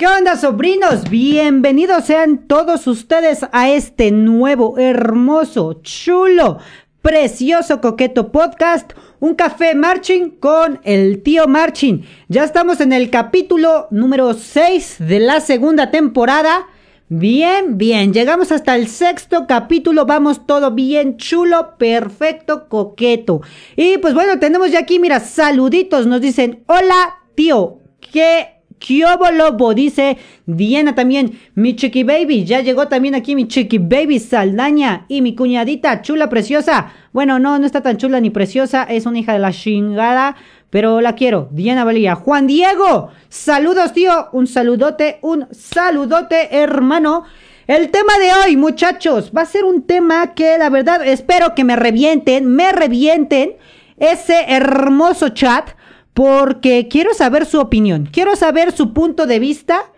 [0.00, 1.10] ¿Qué onda, sobrinos?
[1.10, 6.56] Bienvenidos sean todos ustedes a este nuevo, hermoso, chulo,
[7.02, 8.92] precioso, coqueto podcast.
[9.18, 12.06] Un café marching con el tío Marching.
[12.28, 16.66] Ya estamos en el capítulo número 6 de la segunda temporada.
[17.10, 23.42] Bien, bien, llegamos hasta el sexto capítulo, vamos todo bien chulo, perfecto, coqueto.
[23.76, 29.74] Y pues bueno, tenemos ya aquí, mira, saluditos, nos dicen, hola tío, ¿qué Kiobo Lobo,
[29.74, 31.38] dice Diana también.
[31.54, 35.04] Mi chiqui baby, ya llegó también aquí mi chiqui baby Saldaña.
[35.06, 36.92] Y mi cuñadita, chula, preciosa.
[37.12, 40.34] Bueno, no, no está tan chula ni preciosa, es una hija de la chingada,
[40.70, 41.48] pero la quiero.
[41.52, 42.14] Diana Valía.
[42.16, 44.28] Juan Diego, saludos, tío.
[44.32, 47.24] Un saludote, un saludote, hermano.
[47.66, 51.64] El tema de hoy, muchachos, va a ser un tema que la verdad espero que
[51.64, 53.56] me revienten, me revienten
[53.98, 55.70] ese hermoso chat
[56.14, 59.92] porque quiero saber su opinión, quiero saber su punto de vista.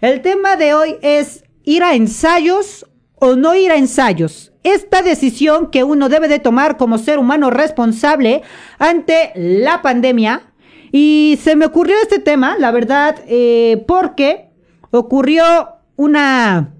[0.00, 4.52] El tema de hoy es ir a ensayos o no ir a ensayos.
[4.64, 8.42] Esta decisión que uno debe de tomar como ser humano responsable
[8.78, 10.52] ante la pandemia.
[10.90, 14.50] Y se me ocurrió este tema, la verdad, eh, porque
[14.90, 15.44] ocurrió
[15.96, 16.74] una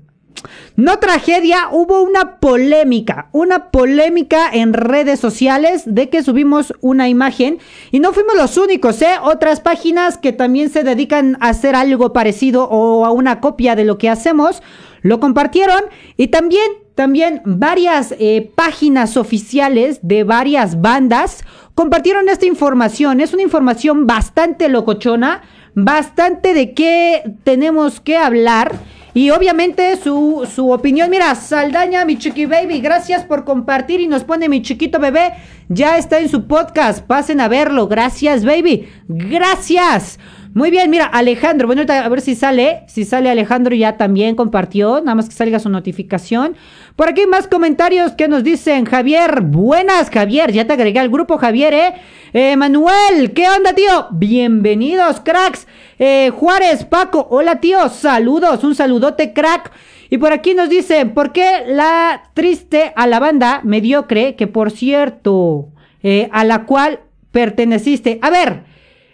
[0.77, 7.59] no tragedia, hubo una polémica, una polémica en redes sociales de que subimos una imagen
[7.91, 9.15] y no fuimos los únicos, ¿eh?
[9.23, 13.85] Otras páginas que también se dedican a hacer algo parecido o a una copia de
[13.85, 14.63] lo que hacemos,
[15.03, 15.83] lo compartieron
[16.17, 23.21] y también, también varias eh, páginas oficiales de varias bandas compartieron esta información.
[23.21, 25.43] Es una información bastante locochona,
[25.75, 28.73] bastante de qué tenemos que hablar.
[29.15, 34.25] Y obviamente su, su opinión, mira, Saldaña, mi chiqui baby, gracias por compartir y nos
[34.25, 35.35] pone mi chiquito bebé,
[35.69, 40.19] ya está en su podcast, pasen a verlo, gracias baby, gracias.
[40.55, 45.01] Muy bien, mira, Alejandro, bueno, a ver si sale, si sale Alejandro ya también compartió,
[45.01, 46.57] nada más que salga su notificación.
[46.97, 51.39] Por aquí más comentarios que nos dicen, Javier, buenas, Javier, ya te agregué al grupo,
[51.39, 51.95] Javier, ¿eh?
[52.35, 54.09] eh Manuel, ¿qué onda, tío?
[54.11, 55.67] Bienvenidos, cracks.
[55.99, 59.73] Eh, Juárez, Paco, hola, tío, saludos, un saludote, crack.
[60.11, 64.71] Y por aquí nos dicen, ¿por qué la triste a la banda mediocre, que por
[64.71, 65.69] cierto,
[66.03, 68.19] eh, a la cual perteneciste?
[68.21, 68.65] A ver,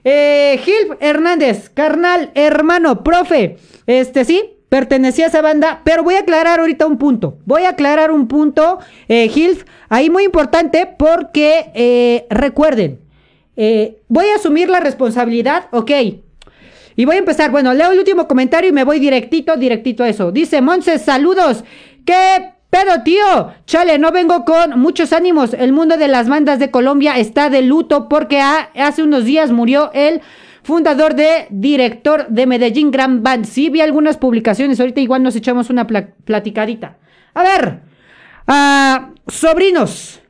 [0.02, 3.56] eh, Gil Hernández, carnal, hermano, profe.
[3.86, 7.38] Este sí, pertenecía a esa banda, pero voy a aclarar ahorita un punto.
[7.46, 13.00] Voy a aclarar un punto, eh, Gil, ahí muy importante porque eh, recuerden,
[13.56, 15.90] eh, voy a asumir la responsabilidad, ok.
[16.96, 20.08] Y voy a empezar, bueno, leo el último comentario y me voy directito, directito a
[20.08, 20.32] eso.
[20.32, 21.64] Dice Monse, saludos.
[22.04, 25.54] ¿Qué pero tío, chale, no vengo con muchos ánimos.
[25.54, 29.90] El mundo de las bandas de Colombia está de luto porque hace unos días murió
[29.94, 30.20] el
[30.68, 33.46] fundador de director de Medellín Grand Band.
[33.46, 34.78] Sí, vi algunas publicaciones.
[34.78, 36.98] Ahorita igual nos echamos una platicadita.
[37.32, 37.80] A ver,
[38.46, 40.20] uh, sobrinos.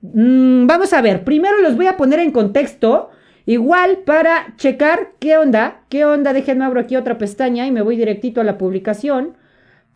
[0.00, 1.22] Mm, vamos a ver.
[1.22, 3.10] Primero los voy a poner en contexto.
[3.44, 5.82] Igual para checar qué onda.
[5.90, 6.32] ¿Qué onda?
[6.32, 9.36] Déjenme abro aquí otra pestaña y me voy directito a la publicación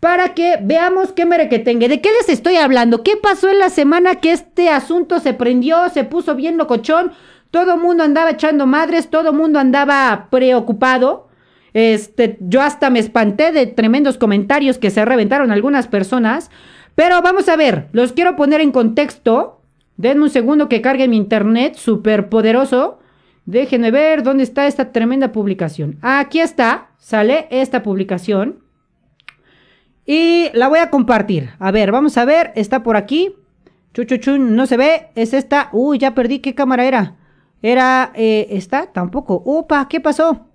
[0.00, 1.88] para que veamos qué merequetengue.
[1.88, 3.02] ¿De qué les estoy hablando?
[3.02, 7.12] ¿Qué pasó en la semana que este asunto se prendió, se puso bien locochón?
[7.52, 11.28] Todo mundo andaba echando madres, todo mundo andaba preocupado.
[11.74, 16.50] Este, yo hasta me espanté de tremendos comentarios que se reventaron algunas personas.
[16.94, 19.60] Pero vamos a ver, los quiero poner en contexto.
[19.98, 23.00] Denme un segundo que cargue mi internet súper poderoso.
[23.44, 25.98] Déjenme ver dónde está esta tremenda publicación.
[26.00, 28.60] Aquí está, sale esta publicación.
[30.06, 31.50] Y la voy a compartir.
[31.58, 32.52] A ver, vamos a ver.
[32.54, 33.34] Está por aquí.
[33.92, 35.08] Chuchuchun, no se ve.
[35.16, 35.68] Es esta.
[35.72, 36.38] Uy, ya perdí.
[36.38, 37.16] ¿Qué cámara era?
[37.62, 38.12] Era.
[38.14, 38.86] Eh, ¿Esta?
[38.86, 39.42] Tampoco.
[39.44, 40.46] Upa, ¿qué pasó?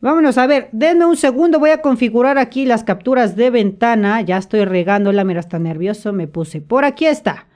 [0.00, 0.68] Vámonos a ver.
[0.72, 1.58] Denme un segundo.
[1.58, 4.20] Voy a configurar aquí las capturas de ventana.
[4.22, 5.24] Ya estoy regándola.
[5.24, 6.12] Mira, está nervioso.
[6.12, 6.60] Me puse.
[6.60, 7.46] Por aquí está.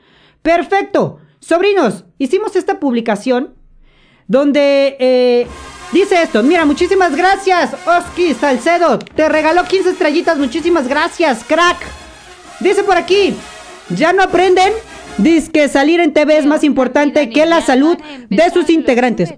[0.43, 1.19] Perfecto.
[1.41, 3.55] Sobrinos, hicimos esta publicación
[4.29, 5.47] donde eh,
[5.93, 8.99] Dice esto, mira, muchísimas gracias, Oski Salcedo.
[8.99, 11.77] Te regaló 15 estrellitas, muchísimas gracias, crack.
[12.61, 13.37] Dice por aquí,
[13.91, 14.73] ¿ya no aprenden?
[15.19, 17.97] Dice que salir en TV es más importante que la salud
[18.29, 19.35] de sus integrantes.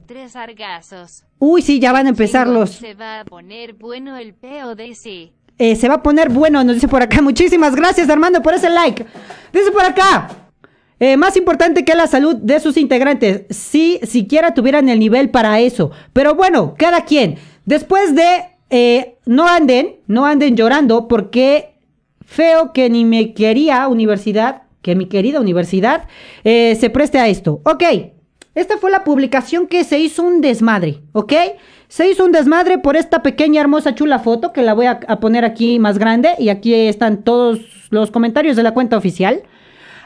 [1.38, 2.70] Uy, sí, ya van a empezar los...
[2.70, 5.32] Se va a poner bueno el PODC.
[5.58, 7.20] Eh, se va a poner bueno, nos dice por acá.
[7.22, 9.04] Muchísimas gracias, Armando, por ese like.
[9.52, 10.28] Dice por acá.
[11.00, 15.60] Eh, más importante que la salud de sus integrantes, si siquiera tuvieran el nivel para
[15.60, 15.90] eso.
[16.12, 17.36] Pero bueno, cada quien.
[17.66, 21.74] Después de, eh, no anden, no anden llorando porque
[22.24, 26.06] feo que ni me quería universidad, que mi querida universidad,
[26.44, 27.60] eh, se preste a esto.
[27.64, 27.82] Ok,
[28.54, 31.32] Esta fue la publicación que se hizo un desmadre, ¿ok?
[31.88, 35.19] Se hizo un desmadre por esta pequeña, hermosa, chula foto que la voy a, a
[35.19, 37.58] poner aquí más grande y aquí están todos
[37.90, 39.42] los comentarios de la cuenta oficial.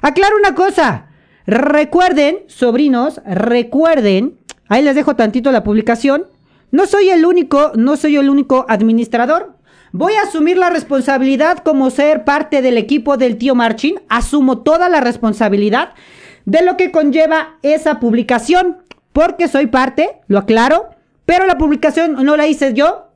[0.00, 1.08] Aclaro una cosa.
[1.46, 4.38] Recuerden, sobrinos, recuerden,
[4.68, 6.24] ahí les dejo tantito la publicación.
[6.70, 9.57] No soy el único, no soy el único administrador.
[9.92, 14.00] Voy a asumir la responsabilidad como ser parte del equipo del tío Marchin.
[14.08, 15.94] Asumo toda la responsabilidad
[16.44, 18.78] de lo que conlleva esa publicación,
[19.12, 20.90] porque soy parte, lo aclaro,
[21.24, 23.08] pero la publicación no la hice yo,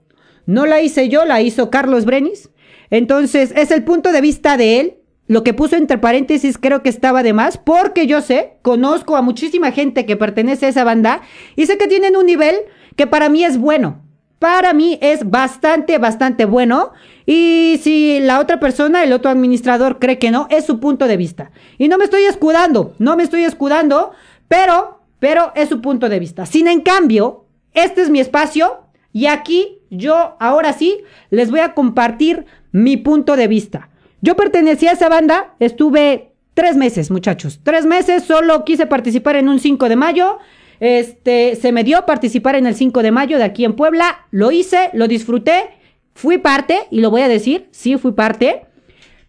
[0.47, 2.49] no la hice yo, la hizo Carlos Brenis.
[2.91, 4.95] Entonces, es el punto de vista de él.
[5.29, 9.23] Lo que puso entre paréntesis creo que estaba de más, porque yo sé, conozco a
[9.23, 11.23] muchísima gente que pertenece a esa banda
[11.57, 12.57] y sé que tienen un nivel
[12.97, 14.02] que para mí es bueno.
[14.43, 16.91] Para mí es bastante, bastante bueno.
[17.27, 21.17] Y si la otra persona, el otro administrador, cree que no, es su punto de
[21.17, 21.53] vista.
[21.79, 24.11] Y no me estoy escudando, no me estoy escudando,
[24.49, 26.45] pero, pero es su punto de vista.
[26.45, 28.81] Sin en cambio, este es mi espacio
[29.13, 33.91] y aquí yo ahora sí les voy a compartir mi punto de vista.
[34.23, 37.61] Yo pertenecía a esa banda, estuve tres meses, muchachos.
[37.63, 40.41] Tres meses, solo quise participar en un 5 de mayo.
[40.83, 44.27] Este, se me dio participar en el 5 de mayo de aquí en Puebla.
[44.33, 45.71] Lo hice, lo disfruté.
[46.13, 48.63] Fui parte, y lo voy a decir, sí fui parte.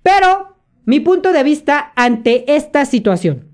[0.01, 3.49] Pero mi punto de vista ante esta situación.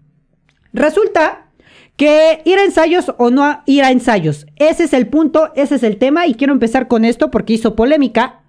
[0.72, 1.50] Resulta
[1.98, 4.48] que ir a ensayos o no ir a ensayos.
[4.56, 7.76] Ese es el punto, ese es el tema y quiero empezar con esto porque hizo
[7.76, 8.44] polémica.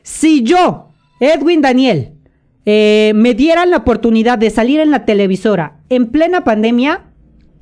[0.00, 0.88] Si yo,
[1.20, 2.14] Edwin Daniel,
[2.64, 7.04] eh, me dieran la oportunidad de salir en la televisora en plena pandemia,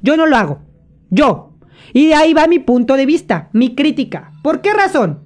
[0.03, 0.66] yo no lo hago.
[1.11, 1.53] Yo.
[1.93, 4.33] Y de ahí va mi punto de vista, mi crítica.
[4.43, 5.21] ¿Por qué razón?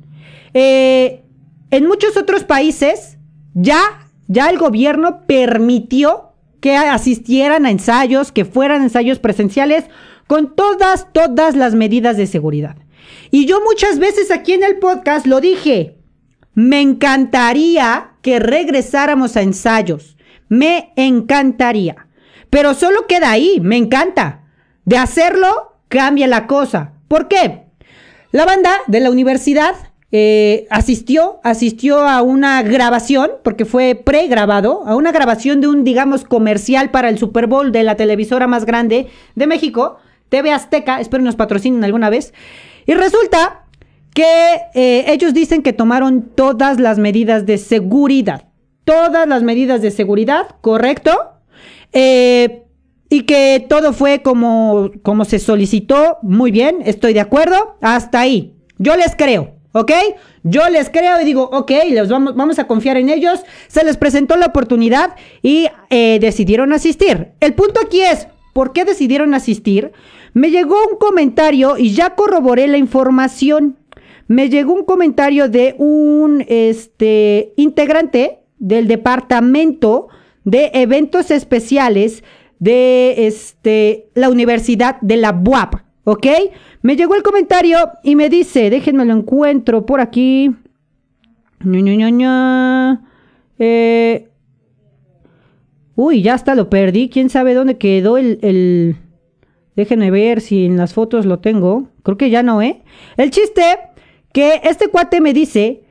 [0.54, 1.24] Eh,
[1.70, 3.18] en muchos otros países
[3.54, 6.30] ya, ya el gobierno permitió
[6.60, 9.84] que asistieran a ensayos, que fueran ensayos presenciales
[10.26, 12.76] con todas, todas las medidas de seguridad.
[13.30, 15.96] Y yo muchas veces aquí en el podcast lo dije,
[16.54, 20.16] me encantaría que regresáramos a ensayos,
[20.48, 22.08] me encantaría,
[22.50, 24.44] pero solo queda ahí, me encanta.
[24.84, 26.92] De hacerlo, cambia la cosa.
[27.08, 27.64] ¿Por qué?
[28.30, 29.74] La banda de la universidad
[30.12, 36.24] eh, asistió, asistió a una grabación, porque fue pregrabado, a una grabación de un, digamos,
[36.24, 41.24] comercial para el Super Bowl de la televisora más grande de México, TV Azteca, espero
[41.24, 42.32] nos patrocinen alguna vez.
[42.86, 43.64] Y resulta
[44.14, 48.44] que eh, ellos dicen que tomaron todas las medidas de seguridad.
[48.84, 51.10] Todas las medidas de seguridad, ¿correcto?
[51.92, 52.62] Eh,
[53.10, 56.18] y que todo fue como, como se solicitó.
[56.22, 57.76] Muy bien, estoy de acuerdo.
[57.82, 58.54] Hasta ahí.
[58.78, 59.56] Yo les creo.
[59.72, 59.92] ¿Ok?
[60.42, 63.40] Yo les creo y digo, ok, les vamos, vamos a confiar en ellos.
[63.68, 67.32] Se les presentó la oportunidad y eh, decidieron asistir.
[67.40, 69.92] El punto aquí es, ¿por qué decidieron asistir?
[70.32, 73.76] Me llegó un comentario y ya corroboré la información.
[74.28, 80.08] Me llegó un comentario de un este, integrante del departamento
[80.44, 82.24] de eventos especiales
[82.60, 85.74] de este, la Universidad de la BUAP.
[86.04, 86.26] ¿Ok?
[86.82, 90.54] Me llegó el comentario y me dice, déjenme lo encuentro por aquí.
[93.58, 94.28] Eh,
[95.94, 97.08] uy, ya hasta lo perdí.
[97.08, 98.96] ¿Quién sabe dónde quedó el, el...
[99.76, 101.88] Déjenme ver si en las fotos lo tengo.
[102.02, 102.82] Creo que ya no, ¿eh?
[103.16, 103.62] El chiste
[104.32, 105.82] que este cuate me dice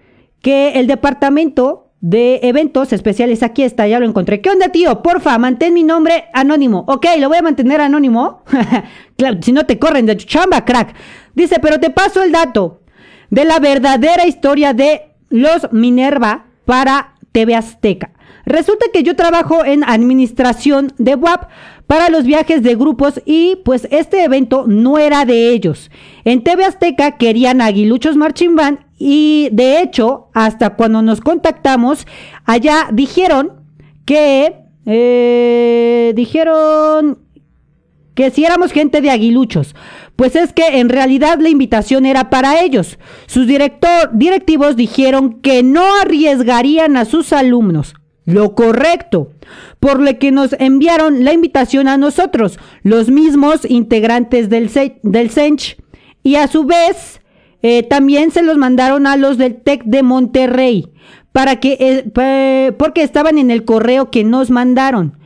[0.41, 3.44] que el departamento de eventos especiales.
[3.44, 4.41] Aquí está, ya lo encontré.
[4.41, 5.01] ¿Qué onda, tío?
[5.01, 6.86] Porfa, mantén mi nombre anónimo.
[6.88, 8.44] Ok, lo voy a mantener anónimo.
[9.18, 10.96] claro, si no te corren de chamba, crack.
[11.36, 12.82] Dice, pero te paso el dato
[13.29, 18.12] de la verdadera historia de los Minerva para TV Azteca.
[18.46, 21.50] Resulta que yo trabajo en administración de WAP
[21.86, 25.91] para los viajes de grupos y pues este evento no era de ellos.
[26.24, 32.06] En TV Azteca querían Aguiluchos Marching Band y de hecho, hasta cuando nos contactamos,
[32.46, 33.53] allá dijeron
[34.06, 37.20] que, eh, dijeron
[38.13, 39.74] que si éramos gente de aguiluchos.
[40.18, 43.00] Pues es que en realidad la invitación era para ellos.
[43.25, 47.94] Sus director, directivos dijeron que no arriesgarían a sus alumnos.
[48.25, 49.32] Lo correcto.
[49.79, 54.70] Por lo que nos enviaron la invitación a nosotros, los mismos integrantes del,
[55.03, 55.77] del CENCH.
[56.22, 57.22] Y a su vez,
[57.62, 60.88] eh, también se los mandaron a los del TEC de Monterrey,
[61.32, 65.18] para que, eh, porque estaban en el correo que nos mandaron.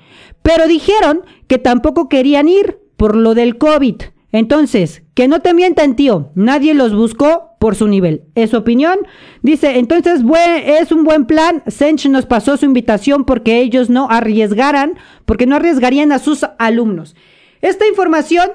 [0.41, 3.95] Pero dijeron que tampoco querían ir por lo del COVID.
[4.31, 8.23] Entonces, que no te mientan, tío, nadie los buscó por su nivel.
[8.35, 8.97] Es su opinión.
[9.41, 10.21] Dice, entonces
[10.65, 11.63] es un buen plan.
[11.67, 17.15] Sench nos pasó su invitación porque ellos no arriesgaran, porque no arriesgarían a sus alumnos.
[17.61, 18.49] Esta información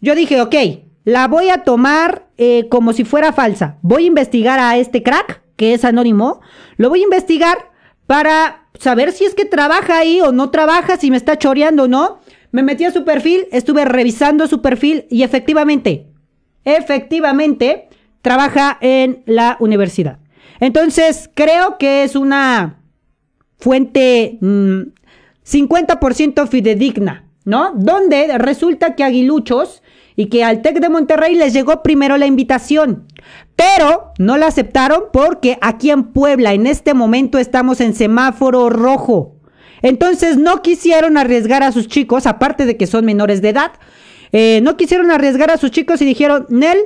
[0.00, 0.54] yo dije, ok,
[1.06, 3.78] la voy a tomar eh, como si fuera falsa.
[3.80, 6.40] Voy a investigar a este crack, que es anónimo.
[6.78, 7.70] Lo voy a investigar
[8.08, 11.88] para saber si es que trabaja ahí o no trabaja, si me está choreando o
[11.88, 12.18] no.
[12.50, 16.08] Me metí a su perfil, estuve revisando su perfil y efectivamente,
[16.64, 17.88] efectivamente,
[18.20, 20.18] trabaja en la universidad.
[20.58, 22.80] Entonces, creo que es una
[23.58, 27.74] fuente 50% mm, fidedigna, ¿no?
[27.76, 29.82] Donde resulta que Aguiluchos
[30.16, 33.06] y que al TEC de Monterrey les llegó primero la invitación,
[33.54, 39.36] pero no la aceptaron porque aquí en Puebla en este momento estamos en semáforo rojo.
[39.82, 43.72] Entonces no quisieron arriesgar a sus chicos, aparte de que son menores de edad,
[44.32, 46.78] eh, no quisieron arriesgar a sus chicos y dijeron, Nel,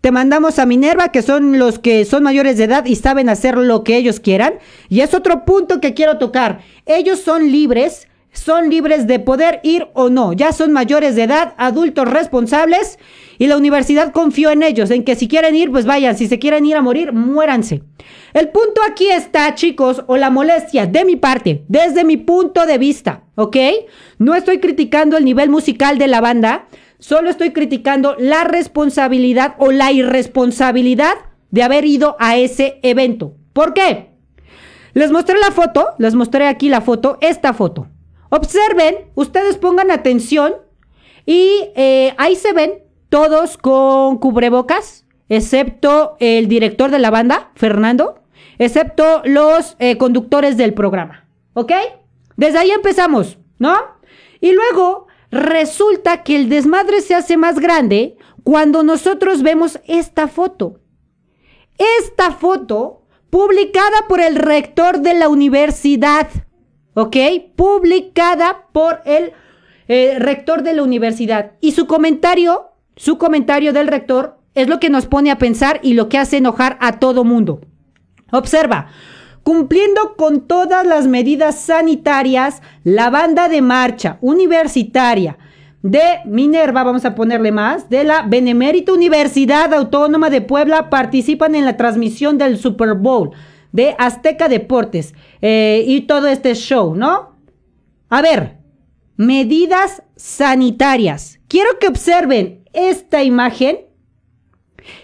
[0.00, 3.56] te mandamos a Minerva, que son los que son mayores de edad y saben hacer
[3.56, 4.54] lo que ellos quieran.
[4.88, 6.60] Y es otro punto que quiero tocar.
[6.86, 10.32] Ellos son libres, son libres de poder ir o no.
[10.32, 12.98] Ya son mayores de edad, adultos responsables.
[13.38, 16.16] Y la universidad confió en ellos, en que si quieren ir, pues vayan.
[16.16, 17.82] Si se quieren ir a morir, muéranse.
[18.34, 22.78] El punto aquí está, chicos, o la molestia de mi parte, desde mi punto de
[22.78, 23.56] vista, ¿ok?
[24.18, 26.66] No estoy criticando el nivel musical de la banda.
[26.98, 31.14] Solo estoy criticando la responsabilidad o la irresponsabilidad
[31.50, 33.34] de haber ido a ese evento.
[33.52, 34.10] ¿Por qué?
[34.94, 37.86] Les mostré la foto, les mostré aquí la foto, esta foto.
[38.30, 40.54] Observen, ustedes pongan atención
[41.24, 48.22] y eh, ahí se ven todos con cubrebocas, excepto el director de la banda, Fernando,
[48.58, 51.26] excepto los eh, conductores del programa.
[51.54, 51.72] ¿Ok?
[52.36, 53.74] Desde ahí empezamos, ¿no?
[54.40, 60.80] Y luego Resulta que el desmadre se hace más grande cuando nosotros vemos esta foto.
[62.00, 66.28] Esta foto publicada por el rector de la universidad.
[66.98, 67.16] ¿Ok?
[67.54, 69.32] Publicada por el
[69.86, 71.52] eh, rector de la universidad.
[71.60, 75.94] Y su comentario, su comentario del rector, es lo que nos pone a pensar y
[75.94, 77.60] lo que hace enojar a todo mundo.
[78.32, 78.88] Observa,
[79.44, 85.38] Cumpliendo con todas las medidas sanitarias, la banda de marcha universitaria
[85.80, 91.64] de Minerva, vamos a ponerle más, de la Benemérita Universidad Autónoma de Puebla participan en
[91.64, 93.30] la transmisión del Super Bowl
[93.72, 97.36] de Azteca Deportes eh, y todo este show, ¿no?
[98.08, 98.58] A ver,
[99.16, 101.40] medidas sanitarias.
[101.48, 103.86] Quiero que observen esta imagen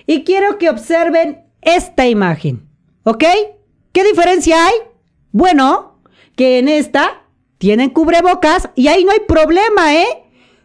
[0.07, 2.69] y quiero que observen esta imagen,
[3.05, 3.25] ¿ok?
[3.93, 4.75] ¿Qué diferencia hay?
[5.33, 6.01] Bueno,
[6.37, 7.23] que en esta
[7.59, 10.07] tienen cubrebocas y ahí no hay problema, ¿eh?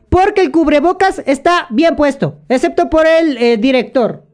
[0.09, 4.28] Porque el cubrebocas está bien puesto, excepto por el eh, director.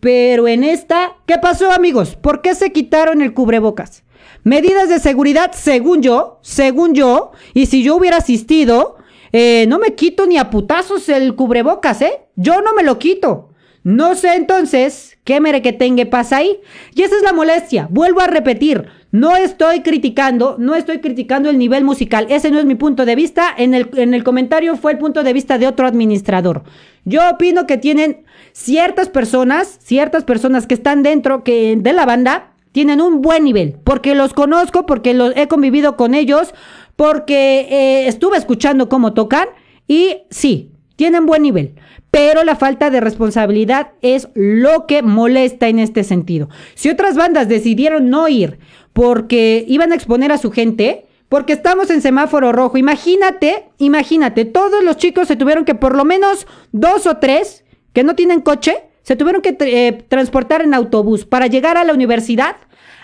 [0.00, 2.16] Pero en esta, ¿qué pasó amigos?
[2.16, 4.02] ¿Por qué se quitaron el cubrebocas?
[4.42, 8.96] Medidas de seguridad, según yo, según yo, y si yo hubiera asistido,
[9.32, 12.20] eh, no me quito ni a putazos el cubrebocas, ¿eh?
[12.36, 13.50] Yo no me lo quito.
[13.82, 16.60] No sé entonces qué merequetengue pasa ahí.
[16.94, 17.86] Y esa es la molestia.
[17.90, 18.86] Vuelvo a repetir.
[19.10, 22.26] No estoy criticando, no estoy criticando el nivel musical.
[22.28, 23.48] Ese no es mi punto de vista.
[23.56, 26.62] En el, en el comentario fue el punto de vista de otro administrador.
[27.04, 32.52] Yo opino que tienen ciertas personas, ciertas personas que están dentro que, de la banda,
[32.72, 33.76] tienen un buen nivel.
[33.84, 36.54] Porque los conozco, porque los he convivido con ellos,
[36.96, 39.48] porque eh, estuve escuchando cómo tocan.
[39.88, 41.74] Y sí, tienen buen nivel
[42.10, 46.48] pero la falta de responsabilidad es lo que molesta en este sentido.
[46.74, 48.58] Si otras bandas decidieron no ir
[48.92, 54.82] porque iban a exponer a su gente, porque estamos en semáforo rojo, imagínate, imagínate, todos
[54.82, 58.82] los chicos se tuvieron que por lo menos dos o tres que no tienen coche,
[59.02, 62.56] se tuvieron que eh, transportar en autobús para llegar a la universidad,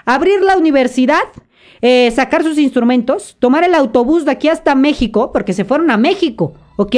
[0.04, 1.22] abrir la universidad,
[1.82, 5.96] eh, sacar sus instrumentos, tomar el autobús de aquí hasta México, porque se fueron a
[5.96, 6.96] México, ¿ok?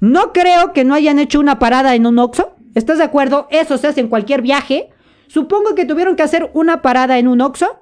[0.00, 2.56] No creo que no hayan hecho una parada en un Oxxo.
[2.74, 3.46] ¿Estás de acuerdo?
[3.50, 4.90] Eso se hace en cualquier viaje.
[5.28, 7.78] Supongo que tuvieron que hacer una parada en un Oxxo.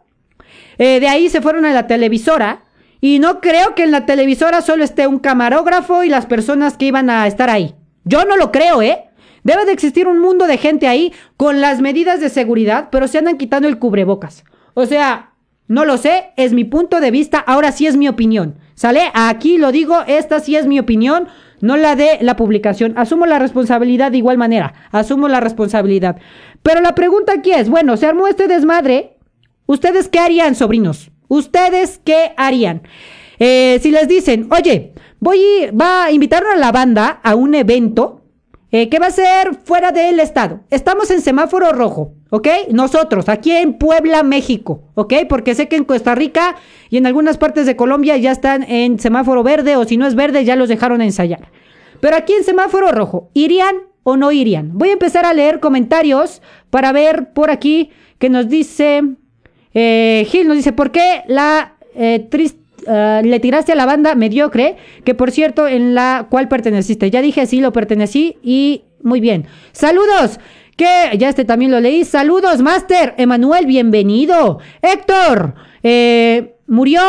[0.77, 2.64] Eh, de ahí se fueron a la televisora.
[3.05, 6.87] Y no creo que en la televisora solo esté un camarógrafo y las personas que
[6.87, 7.75] iban a estar ahí.
[8.05, 9.05] Yo no lo creo, ¿eh?
[9.43, 13.19] Debe de existir un mundo de gente ahí con las medidas de seguridad, pero se
[13.19, 14.45] andan quitando el cubrebocas.
[14.73, 15.35] O sea,
[15.69, 18.55] no lo sé, es mi punto de vista, ahora sí es mi opinión.
[18.75, 19.11] ¿Sale?
[19.13, 21.29] Aquí lo digo, esta sí es mi opinión
[21.61, 22.95] no la de la publicación.
[22.97, 26.17] Asumo la responsabilidad de igual manera, asumo la responsabilidad.
[26.63, 29.19] Pero la pregunta aquí es, bueno, se armó este desmadre,
[29.67, 31.11] ¿ustedes qué harían, sobrinos?
[31.35, 32.83] ¿Ustedes qué harían?
[33.41, 35.41] Eh, si les dicen, oye, voy,
[35.73, 38.23] va a invitar a la banda a un evento
[38.71, 40.61] eh, que va a ser fuera del estado.
[40.71, 42.47] Estamos en semáforo rojo, ¿ok?
[42.71, 45.13] Nosotros, aquí en Puebla, México, ¿ok?
[45.29, 46.55] Porque sé que en Costa Rica
[46.89, 50.15] y en algunas partes de Colombia ya están en semáforo verde o si no es
[50.15, 51.51] verde ya los dejaron ensayar.
[51.99, 53.75] Pero aquí en semáforo rojo, ¿irían
[54.05, 54.79] o no irían?
[54.79, 59.17] Voy a empezar a leer comentarios para ver por aquí que nos dice...
[59.75, 64.77] Eh, Gil nos dice, ¿por qué la eh, eh, le tiraste a la banda mediocre?
[65.05, 67.11] Que por cierto, en la cual perteneciste.
[67.11, 69.47] Ya dije, sí, lo pertenecí y muy bien.
[69.73, 70.41] Saludos.
[70.77, 72.05] Que ya este también lo leí.
[72.05, 73.15] Saludos, Master.
[73.17, 74.59] Emanuel, bienvenido.
[74.83, 75.55] Héctor,
[75.85, 77.01] eh, murió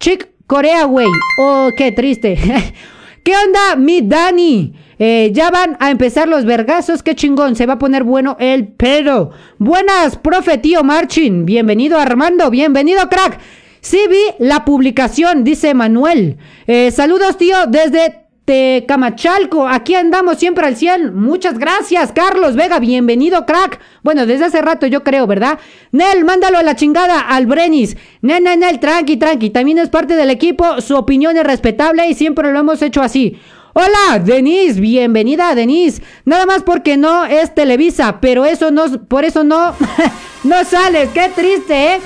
[0.00, 1.06] Chick Corea, güey.
[1.40, 2.36] Oh, qué triste.
[3.22, 4.74] ¿Qué onda, mi Dani?
[4.98, 8.68] Eh, ya van a empezar los vergazos, qué chingón, se va a poner bueno el
[8.68, 9.30] pedo.
[9.58, 13.38] Buenas, profe tío Marchin, bienvenido Armando, bienvenido crack.
[13.80, 16.38] Sí vi la publicación, dice Manuel.
[16.66, 21.14] Eh, saludos tío desde Tecamachalco, aquí andamos siempre al 100.
[21.14, 23.78] Muchas gracias, Carlos Vega, bienvenido, crack.
[24.02, 25.58] Bueno, desde hace rato yo creo, ¿verdad?
[25.92, 27.98] Nel, mándalo a la chingada al Brenis.
[28.22, 29.50] Nel, Nel, Nel, tranqui, tranqui.
[29.50, 33.38] También es parte del equipo, su opinión es respetable y siempre lo hemos hecho así.
[33.78, 36.00] Hola, Denise, bienvenida, Denise.
[36.24, 39.74] Nada más porque no es Televisa, pero eso no, por eso no,
[40.44, 41.10] no sales.
[41.12, 42.00] Qué triste, ¿eh?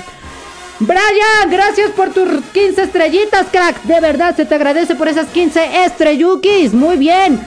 [0.81, 3.83] Brian, gracias por tus 15 estrellitas, crack.
[3.83, 6.73] De verdad, se te agradece por esas 15 estrellukis.
[6.73, 7.39] Muy bien.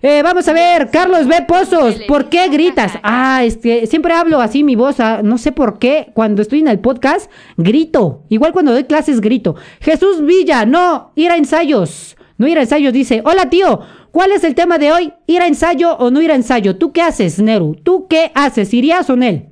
[0.00, 1.42] Eh, vamos a ver, Carlos B.
[1.48, 2.92] Pozos, ¿por qué gritas?
[3.02, 6.66] Ah, este, siempre hablo así mi voz, ah, no sé por qué, cuando estoy en
[6.66, 8.24] el podcast, grito.
[8.28, 9.54] Igual cuando doy clases, grito.
[9.80, 12.11] Jesús Villa, no, ir a ensayos.
[12.42, 15.12] No ir a ensayos, dice, hola tío, ¿cuál es el tema de hoy?
[15.28, 16.76] ¿Ir a ensayo o no ir a ensayo?
[16.76, 17.76] ¿Tú qué haces, Neru?
[17.76, 18.74] ¿Tú qué haces?
[18.74, 19.46] ¿Irías o no?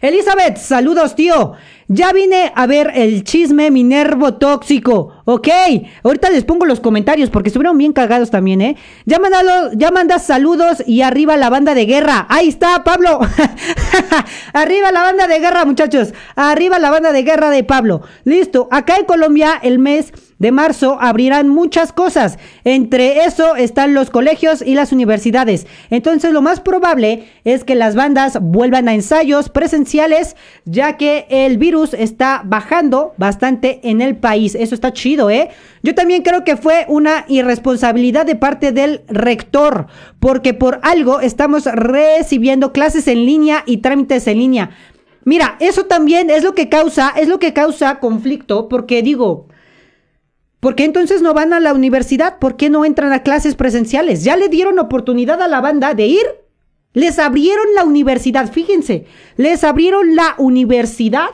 [0.00, 1.52] Elizabeth, saludos, tío.
[1.88, 5.12] Ya vine a ver el chisme Minervo tóxico.
[5.26, 5.48] Ok,
[6.02, 8.76] ahorita les pongo los comentarios porque estuvieron bien cagados también, ¿eh?
[9.06, 12.26] Ya, mandalo, ya mandas saludos y arriba la banda de guerra.
[12.28, 13.20] Ahí está, Pablo.
[14.52, 16.12] arriba la banda de guerra, muchachos.
[16.36, 18.02] Arriba la banda de guerra de Pablo.
[18.24, 22.38] Listo, acá en Colombia el mes de marzo abrirán muchas cosas.
[22.64, 25.66] Entre eso están los colegios y las universidades.
[25.90, 31.58] Entonces lo más probable es que las bandas vuelvan a ensayos presenciales ya que el
[31.58, 34.54] virus está bajando bastante en el país.
[34.54, 35.50] Eso está chido, ¿eh?
[35.82, 39.86] Yo también creo que fue una irresponsabilidad de parte del rector
[40.20, 44.70] porque por algo estamos recibiendo clases en línea y trámites en línea.
[45.24, 49.48] Mira, eso también es lo que causa, es lo que causa conflicto porque digo,
[50.64, 52.38] ¿Por qué entonces no van a la universidad?
[52.38, 54.24] ¿Por qué no entran a clases presenciales?
[54.24, 56.24] Ya le dieron oportunidad a la banda de ir.
[56.94, 59.04] Les abrieron la universidad, fíjense,
[59.36, 61.26] les abrieron la universidad,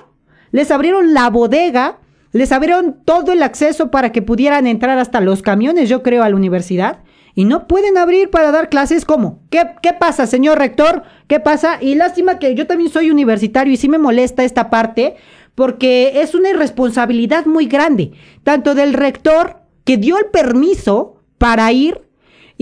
[0.51, 2.00] les abrieron la bodega,
[2.33, 6.29] les abrieron todo el acceso para que pudieran entrar hasta los camiones, yo creo, a
[6.29, 7.01] la universidad.
[7.35, 9.41] Y no pueden abrir para dar clases, ¿cómo?
[9.51, 11.05] ¿Qué, ¿Qué pasa, señor rector?
[11.29, 11.79] ¿Qué pasa?
[11.81, 15.17] Y lástima que yo también soy universitario y sí me molesta esta parte,
[15.55, 18.13] porque es una irresponsabilidad muy grande,
[18.43, 22.10] tanto del rector que dio el permiso para ir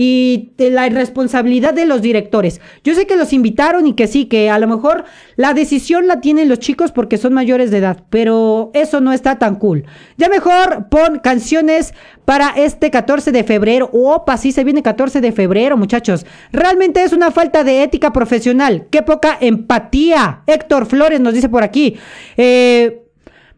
[0.01, 2.61] y de la irresponsabilidad de los directores.
[2.85, 5.03] Yo sé que los invitaron y que sí, que a lo mejor
[5.35, 9.39] la decisión la tienen los chicos porque son mayores de edad, pero eso no está
[9.39, 9.83] tan cool.
[10.15, 13.89] Ya mejor pon canciones para este 14 de febrero.
[13.91, 16.25] Opa, sí se viene 14 de febrero, muchachos.
[16.53, 18.87] Realmente es una falta de ética profesional.
[18.89, 20.43] Qué poca empatía.
[20.47, 21.97] Héctor Flores nos dice por aquí.
[22.37, 23.03] Eh,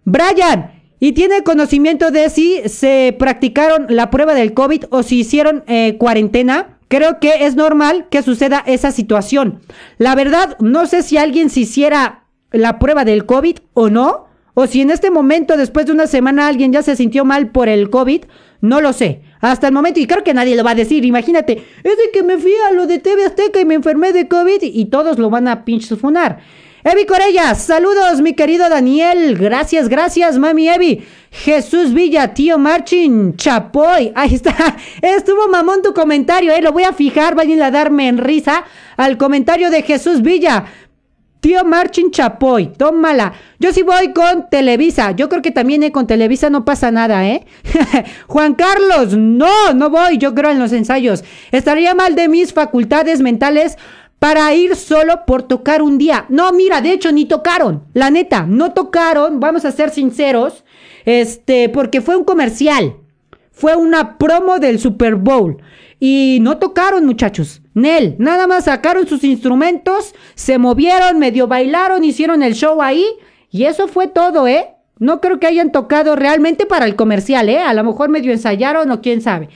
[0.06, 5.64] Brian, y tiene conocimiento de si se practicaron la prueba del COVID o si hicieron
[5.66, 6.78] eh, cuarentena.
[6.90, 9.62] Creo que es normal que suceda esa situación.
[9.98, 14.28] La verdad, no sé si alguien se hiciera la prueba del COVID o no.
[14.54, 17.68] O si en este momento, después de una semana, alguien ya se sintió mal por
[17.68, 18.26] el COVID.
[18.62, 19.24] No lo sé.
[19.40, 21.04] Hasta el momento, y creo que nadie lo va a decir.
[21.04, 24.28] Imagínate, es de que me fui a lo de TV Azteca y me enfermé de
[24.28, 26.42] COVID y todos lo van a pinche funar.
[26.84, 31.06] Evi Corella, saludos mi querido Daniel, gracias, gracias mami Evi.
[31.30, 34.56] Jesús Villa, tío Marchin, Chapoy, ahí está,
[35.02, 38.64] estuvo mamón tu comentario, eh, lo voy a fijar, vayan a darme en risa
[38.98, 40.66] al comentario de Jesús Villa.
[41.40, 43.34] Tío Marchin Chapoy, tómala.
[43.58, 45.10] Yo sí voy con Televisa.
[45.12, 47.48] Yo creo que también eh, con Televisa no pasa nada, ¿eh?
[48.28, 50.20] Juan Carlos, no, no voy.
[50.20, 51.24] Yo creo en los ensayos.
[51.52, 53.80] Estaría mal de mis facultades mentales
[54.22, 56.26] para ir solo por tocar un día.
[56.30, 60.64] No, mira, de hecho ni tocaron, la neta, no tocaron, vamos a ser sinceros,
[61.06, 62.98] este, porque fue un comercial,
[63.52, 65.58] fue una promo del Super Bowl
[66.00, 67.64] y no tocaron, muchachos.
[67.74, 73.04] Nel, nada más sacaron sus instrumentos, se movieron, medio bailaron, hicieron el show ahí
[73.50, 74.68] y eso fue todo, ¿eh?
[75.00, 77.58] No creo que hayan tocado realmente para el comercial, ¿eh?
[77.58, 79.50] A lo mejor medio ensayaron o quién sabe.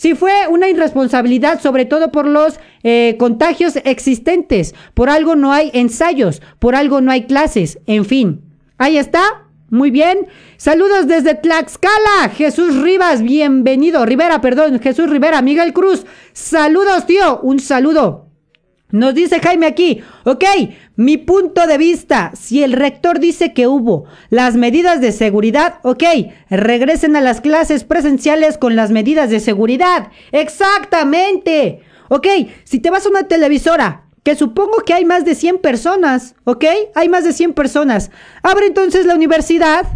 [0.00, 4.74] Si fue una irresponsabilidad, sobre todo por los eh, contagios existentes.
[4.94, 8.40] Por algo no hay ensayos, por algo no hay clases, en fin.
[8.78, 9.20] Ahí está.
[9.68, 10.26] Muy bien.
[10.56, 12.30] Saludos desde Tlaxcala.
[12.34, 14.06] Jesús Rivas, bienvenido.
[14.06, 15.42] Rivera, perdón, Jesús Rivera.
[15.42, 17.38] Miguel Cruz, saludos, tío.
[17.42, 18.29] Un saludo.
[18.92, 20.44] Nos dice Jaime aquí, ok,
[20.96, 26.02] mi punto de vista, si el rector dice que hubo las medidas de seguridad, ok,
[26.50, 30.08] regresen a las clases presenciales con las medidas de seguridad.
[30.32, 31.80] Exactamente.
[32.08, 32.26] Ok,
[32.64, 36.64] si te vas a una televisora, que supongo que hay más de 100 personas, ¿ok?
[36.94, 38.10] Hay más de 100 personas.
[38.42, 39.86] Abre entonces la universidad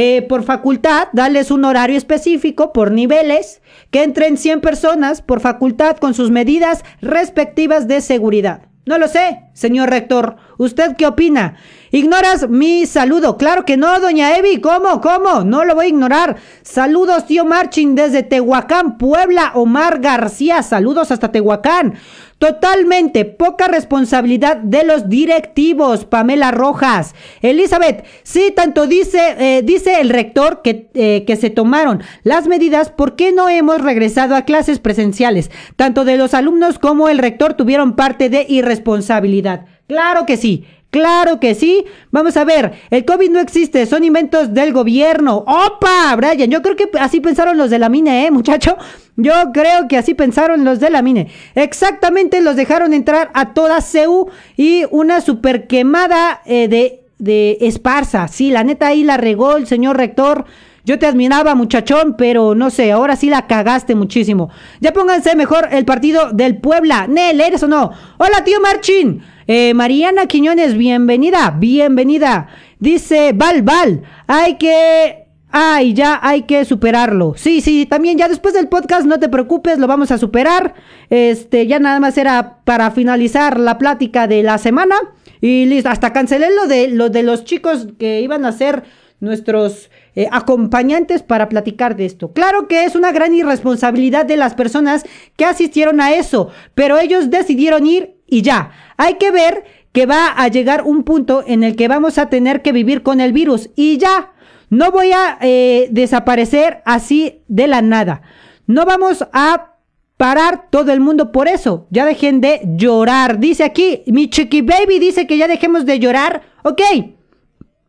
[0.00, 5.96] eh, por facultad, dales un horario específico por niveles, que entren 100 personas por facultad
[5.96, 8.68] con sus medidas respectivas de seguridad.
[8.86, 10.36] No lo sé, señor rector.
[10.56, 11.56] ¿Usted qué opina?
[11.90, 13.36] ¿Ignoras mi saludo?
[13.36, 14.60] Claro que no, doña Evi.
[14.60, 15.00] ¿Cómo?
[15.00, 15.42] ¿Cómo?
[15.42, 16.36] No lo voy a ignorar.
[16.62, 19.50] Saludos, tío Marching, desde Tehuacán, Puebla.
[19.56, 21.98] Omar García, saludos hasta Tehuacán.
[22.38, 27.16] Totalmente poca responsabilidad de los directivos, Pamela Rojas.
[27.42, 32.90] Elizabeth, sí, tanto dice, eh, dice el rector que, eh, que se tomaron las medidas,
[32.90, 35.50] ¿por qué no hemos regresado a clases presenciales?
[35.74, 39.66] Tanto de los alumnos como el rector tuvieron parte de irresponsabilidad.
[39.88, 40.64] Claro que sí.
[40.90, 41.84] Claro que sí.
[42.10, 45.44] Vamos a ver, el COVID no existe, son inventos del gobierno.
[45.46, 46.16] ¡Opa!
[46.16, 48.76] Brian, yo creo que así pensaron los de la mine, ¿eh, muchacho?
[49.16, 51.28] Yo creo que así pensaron los de la mine.
[51.54, 58.26] Exactamente, los dejaron entrar a toda CEU y una super quemada eh, de, de Esparza.
[58.28, 60.46] Sí, la neta ahí la regó el señor rector.
[60.88, 64.48] Yo te admiraba, muchachón, pero no sé, ahora sí la cagaste muchísimo.
[64.80, 67.06] Ya pónganse mejor el partido del Puebla.
[67.06, 67.92] Nel, ¿eres o no?
[68.16, 69.20] Hola, tío Marchín.
[69.46, 72.48] Eh, Mariana Quiñones, bienvenida, bienvenida.
[72.78, 75.26] Dice, Val, Val, hay que...
[75.50, 77.34] Ay, ya hay que superarlo.
[77.36, 80.72] Sí, sí, también ya después del podcast, no te preocupes, lo vamos a superar.
[81.10, 84.96] Este, ya nada más era para finalizar la plática de la semana.
[85.42, 88.84] Y listo, hasta cancelé lo de, lo de los chicos que iban a ser
[89.20, 92.32] nuestros eh, acompañantes para platicar de esto.
[92.32, 95.04] Claro que es una gran irresponsabilidad de las personas
[95.36, 98.72] que asistieron a eso, pero ellos decidieron ir y ya.
[98.96, 102.62] Hay que ver que va a llegar un punto en el que vamos a tener
[102.62, 104.32] que vivir con el virus y ya.
[104.70, 108.22] No voy a eh, desaparecer así de la nada.
[108.66, 109.76] No vamos a
[110.16, 111.86] parar todo el mundo por eso.
[111.90, 113.38] Ya dejen de llorar.
[113.38, 116.42] Dice aquí, mi chiqui baby dice que ya dejemos de llorar.
[116.64, 116.82] Ok.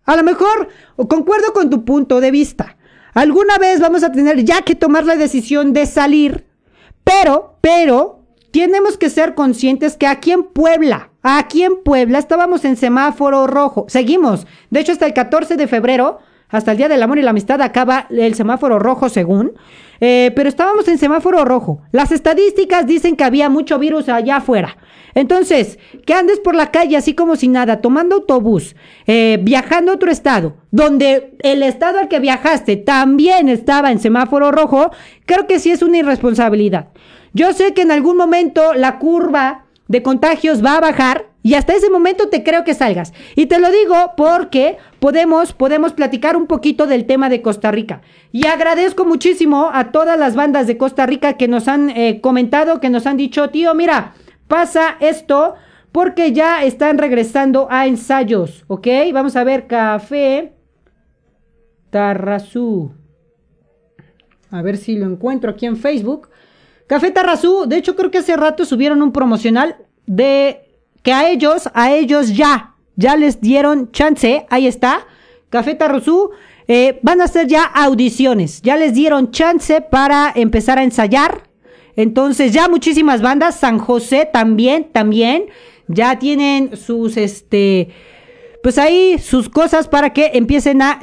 [0.09, 0.69] A lo mejor
[1.07, 2.77] concuerdo con tu punto de vista.
[3.13, 6.47] Alguna vez vamos a tener ya que tomar la decisión de salir.
[7.03, 12.75] Pero, pero, tenemos que ser conscientes que aquí en Puebla, aquí en Puebla estábamos en
[12.75, 13.85] semáforo rojo.
[13.87, 14.47] Seguimos.
[14.71, 16.17] De hecho, hasta el 14 de febrero,
[16.49, 19.53] hasta el Día del Amor y la Amistad, acaba el semáforo rojo según.
[20.01, 21.81] Eh, pero estábamos en semáforo rojo.
[21.91, 24.77] Las estadísticas dicen que había mucho virus allá afuera.
[25.13, 28.75] Entonces, que andes por la calle así como si nada, tomando autobús,
[29.07, 34.51] eh, viajando a otro estado, donde el estado al que viajaste también estaba en semáforo
[34.51, 34.91] rojo,
[35.25, 36.89] creo que sí es una irresponsabilidad.
[37.33, 41.73] Yo sé que en algún momento la curva de contagios va a bajar y hasta
[41.73, 43.13] ese momento te creo que salgas.
[43.35, 48.01] Y te lo digo porque podemos, podemos platicar un poquito del tema de Costa Rica.
[48.31, 52.79] Y agradezco muchísimo a todas las bandas de Costa Rica que nos han eh, comentado,
[52.79, 54.13] que nos han dicho, tío, mira,
[54.47, 55.55] pasa esto
[55.91, 58.87] porque ya están regresando a ensayos, ¿ok?
[59.13, 60.53] Vamos a ver, café
[61.89, 62.91] Tarrazú.
[64.51, 66.29] A ver si lo encuentro aquí en Facebook.
[66.87, 70.68] Café Tarrazú, de hecho creo que hace rato subieron un promocional de
[71.03, 75.07] que a ellos, a ellos ya, ya les dieron chance, ahí está,
[75.49, 76.31] Café Tarrazú,
[76.67, 81.43] eh, van a hacer ya audiciones, ya les dieron chance para empezar a ensayar,
[81.95, 85.45] entonces ya muchísimas bandas, San José también, también,
[85.87, 87.89] ya tienen sus, este,
[88.61, 90.99] pues ahí sus cosas para que empiecen a...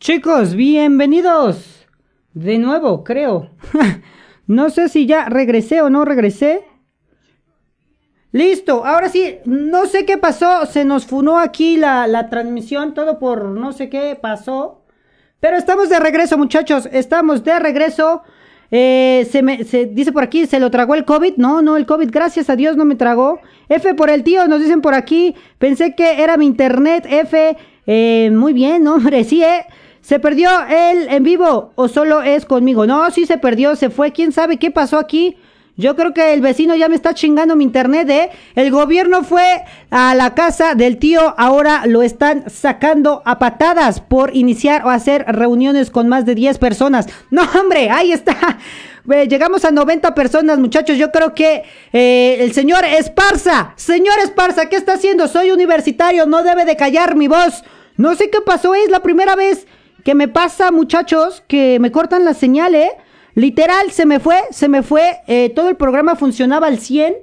[0.00, 1.84] Chicos, bienvenidos.
[2.32, 3.50] De nuevo, creo.
[4.46, 6.62] no sé si ya regresé o no regresé.
[8.30, 13.18] Listo, ahora sí, no sé qué pasó, se nos funó aquí la, la, transmisión, todo
[13.18, 14.84] por no sé qué pasó.
[15.40, 18.22] Pero estamos de regreso, muchachos, estamos de regreso.
[18.70, 21.38] Eh, se me se dice por aquí, ¿se lo tragó el COVID?
[21.38, 23.40] No, no, el COVID, gracias a Dios no me tragó.
[23.68, 25.34] F por el tío, nos dicen por aquí.
[25.58, 27.56] Pensé que era mi internet, F.
[27.86, 29.66] Eh, muy bien, hombre, sí, eh.
[30.00, 32.86] ¿Se perdió él en vivo o solo es conmigo?
[32.86, 34.12] No, sí se perdió, se fue.
[34.12, 35.36] ¿Quién sabe qué pasó aquí?
[35.78, 38.30] Yo creo que el vecino ya me está chingando mi internet, ¿eh?
[38.56, 44.34] El gobierno fue a la casa del tío, ahora lo están sacando a patadas por
[44.34, 47.06] iniciar o hacer reuniones con más de 10 personas.
[47.30, 48.58] No, hombre, ahí está.
[49.28, 50.98] Llegamos a 90 personas, muchachos.
[50.98, 55.28] Yo creo que eh, el señor Esparza, señor Esparza, ¿qué está haciendo?
[55.28, 57.62] Soy universitario, no debe de callar mi voz.
[57.96, 59.68] No sé qué pasó, es la primera vez
[60.04, 62.90] que me pasa, muchachos, que me cortan la señal, ¿eh?
[63.34, 65.20] Literal, se me fue, se me fue.
[65.26, 67.14] Eh, todo el programa funcionaba al 100.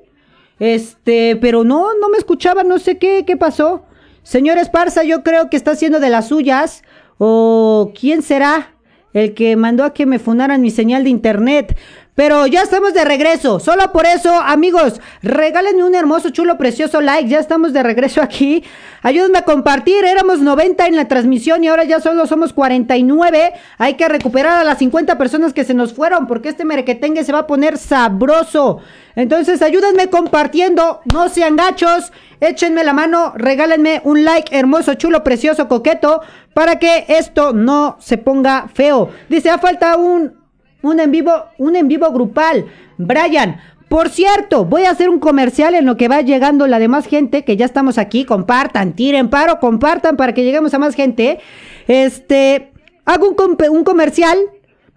[0.60, 3.86] Este, pero no, no me escuchaba, no sé qué, qué pasó.
[4.24, 6.84] Señor Esparza, yo creo que está haciendo de las suyas.
[7.18, 8.75] ¿O quién será?
[9.15, 11.78] El que mandó a que me funaran mi señal de internet.
[12.15, 13.60] Pero ya estamos de regreso.
[13.60, 17.30] Solo por eso, amigos, regálenme un hermoso, chulo, precioso like.
[17.30, 18.63] Ya estamos de regreso aquí.
[19.01, 20.04] Ayúdenme a compartir.
[20.06, 23.54] Éramos 90 en la transmisión y ahora ya solo somos 49.
[23.78, 27.34] Hay que recuperar a las 50 personas que se nos fueron porque este merequetengue se
[27.34, 28.80] va a poner sabroso.
[29.15, 31.01] Entonces, ayúdenme compartiendo.
[31.13, 32.12] No sean gachos.
[32.39, 36.21] Échenme la mano, regálenme un like hermoso, chulo, precioso, coqueto,
[36.54, 39.10] para que esto no se ponga feo.
[39.30, 40.34] Dice, ha falta un,
[40.82, 42.65] un en vivo, un en vivo grupal.
[42.98, 47.06] Brian, por cierto, voy a hacer un comercial en lo que va llegando la demás
[47.06, 51.39] gente, que ya estamos aquí, compartan, tiren paro, compartan para que lleguemos a más gente.
[51.88, 52.71] Este,
[53.06, 54.38] hago un, un comercial.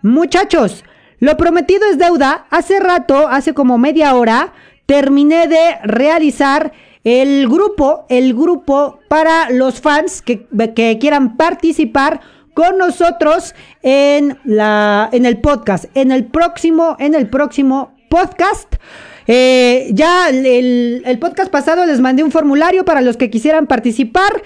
[0.02, 0.84] Muchachos,
[1.20, 2.46] lo prometido es deuda.
[2.50, 4.52] Hace rato, hace como media hora,
[4.86, 6.72] terminé de realizar
[7.04, 10.46] el grupo, el grupo para los fans que,
[11.00, 12.20] quieran participar
[12.54, 18.74] con nosotros en la en el podcast, en el próximo, en el próximo podcast.
[19.26, 24.42] Eh, ya el, el, podcast pasado les mandé un formulario para los que quisieran participar.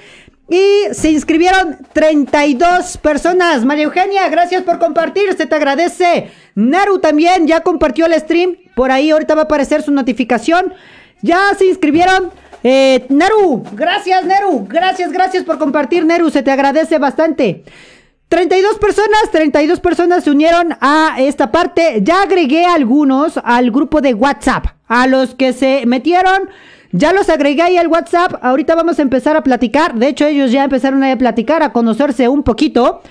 [0.49, 3.65] Y se inscribieron 32 personas.
[3.65, 5.33] María Eugenia, gracias por compartir.
[5.33, 6.31] Se te agradece.
[6.55, 8.57] Naru también ya compartió el stream.
[8.75, 10.75] Por ahí ahorita va a aparecer su notificación.
[11.23, 12.31] Ya se inscribieron
[12.63, 17.65] eh, Neru, gracias Neru, gracias, gracias por compartir Neru, se te agradece bastante.
[18.33, 22.01] 32 personas, 32 personas se unieron a esta parte.
[22.03, 24.69] Ya agregué algunos al grupo de WhatsApp.
[24.89, 26.49] A los que se metieron,
[26.93, 28.37] ya los agregué ahí al WhatsApp.
[28.41, 29.97] Ahorita vamos a empezar a platicar.
[29.97, 33.03] De hecho, ellos ya empezaron a platicar, a conocerse un poquito.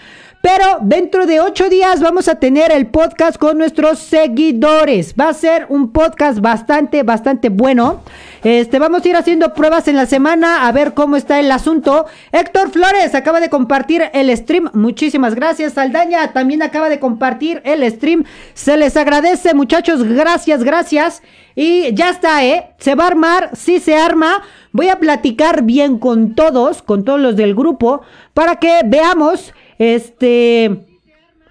[0.42, 5.14] Pero dentro de ocho días vamos a tener el podcast con nuestros seguidores.
[5.20, 8.02] Va a ser un podcast bastante, bastante bueno.
[8.44, 12.08] Este, vamos a ir haciendo pruebas en la semana a ver cómo está el asunto.
[12.32, 14.72] Héctor Flores acaba de compartir el stream.
[14.74, 15.74] Muchísimas gracias.
[15.74, 18.24] Saldaña también acaba de compartir el stream.
[18.56, 20.04] Se les agradece, muchachos.
[20.04, 21.22] Gracias, gracias.
[21.56, 22.72] Y ya está, ¿eh?
[22.80, 24.42] Se va a armar, sí se arma.
[24.72, 28.02] Voy a platicar bien con todos, con todos los del grupo,
[28.34, 30.86] para que veamos este,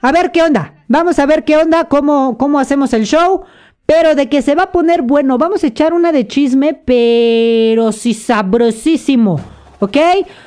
[0.00, 0.84] a ver qué onda.
[0.86, 3.42] Vamos a ver qué onda, cómo, cómo hacemos el show.
[3.86, 7.90] Pero de que se va a poner bueno, vamos a echar una de chisme, pero
[7.90, 9.40] sí sabrosísimo.
[9.80, 9.96] ¿Ok?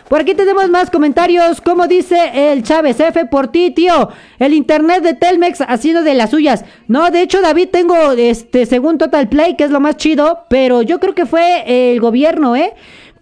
[0.08, 1.60] Por aquí tenemos más comentarios.
[1.60, 4.10] Como dice el Chávez, F por ti, tío.
[4.40, 6.64] El internet de Telmex haciendo de las suyas.
[6.88, 10.46] No, de hecho, David, tengo este, según Total Play, que es lo más chido.
[10.50, 12.74] Pero yo creo que fue el gobierno, ¿eh?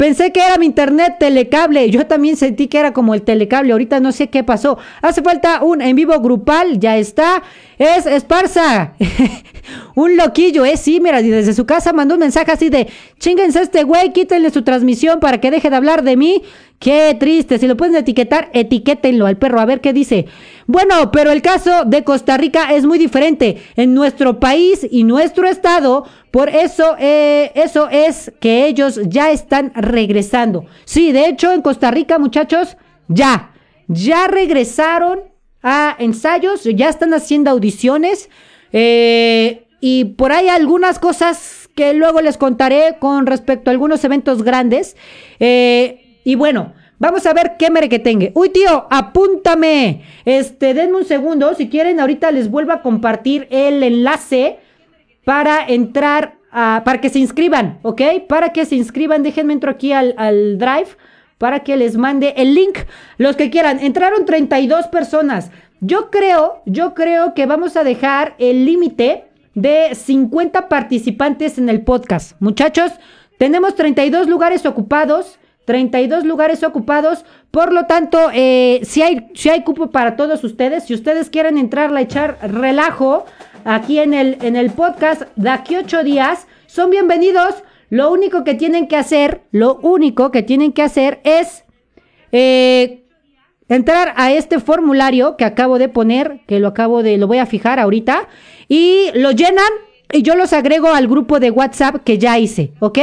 [0.02, 1.88] Pensé que era mi internet telecable.
[1.92, 3.72] Yo también sentí que era como el telecable.
[3.72, 4.80] Ahorita no sé qué pasó.
[5.00, 6.80] Hace falta un en vivo grupal.
[6.80, 7.44] Ya está.
[7.78, 8.94] Es Esparza.
[9.94, 10.76] un loquillo, ¿eh?
[10.76, 12.88] Sí, mira, desde su casa mandó un mensaje así de:
[13.20, 16.42] chinguense a este güey, quítenle su transmisión para que deje de hablar de mí.
[16.80, 17.60] Qué triste.
[17.60, 19.60] Si lo pueden etiquetar, etiquétenlo al perro.
[19.60, 20.26] A ver qué dice.
[20.67, 23.62] Bueno, pero el caso de Costa Rica es muy diferente.
[23.76, 29.71] En nuestro país y nuestro estado, por eso, eh, eso es que ellos ya están
[29.76, 30.65] regresando.
[30.86, 33.52] Sí, de hecho, en Costa Rica, muchachos, ya.
[33.88, 35.21] Ya regresaron
[35.63, 38.30] a ensayos, ya están haciendo audiciones.
[38.71, 44.43] Eh, y por ahí algunas cosas que luego les contaré con respecto a algunos eventos
[44.43, 44.95] grandes.
[45.39, 48.28] Eh, y bueno, vamos a ver qué tenga.
[48.36, 50.04] Uy, tío, apúntame.
[50.24, 51.54] Este, denme un segundo.
[51.56, 54.60] Si quieren, ahorita les vuelvo a compartir el enlace
[55.26, 58.02] para entrar a, para que se inscriban, ¿ok?
[58.30, 59.24] Para que se inscriban.
[59.24, 60.90] Déjenme entro aquí al, al drive
[61.40, 62.78] para que les mande el link.
[63.18, 63.80] Los que quieran.
[63.80, 65.50] Entraron 32 personas.
[65.80, 71.82] Yo creo, yo creo que vamos a dejar el límite de 50 participantes en el
[71.82, 72.40] podcast.
[72.40, 72.92] Muchachos,
[73.40, 75.40] tenemos 32 lugares ocupados.
[75.72, 77.24] 32 lugares ocupados.
[77.50, 81.58] Por lo tanto, eh, si, hay, si hay cupo para todos ustedes, si ustedes quieren
[81.58, 83.24] entrar a echar relajo
[83.64, 87.64] aquí en el, en el podcast de aquí ocho días, son bienvenidos.
[87.90, 91.64] Lo único que tienen que hacer, lo único que tienen que hacer es
[92.34, 93.06] eh,
[93.70, 97.46] entrar a este formulario que acabo de poner, que lo acabo de, lo voy a
[97.46, 98.28] fijar ahorita,
[98.68, 99.72] y lo llenan
[100.12, 103.00] y yo los agrego al grupo de WhatsApp que ya hice, ¿ok?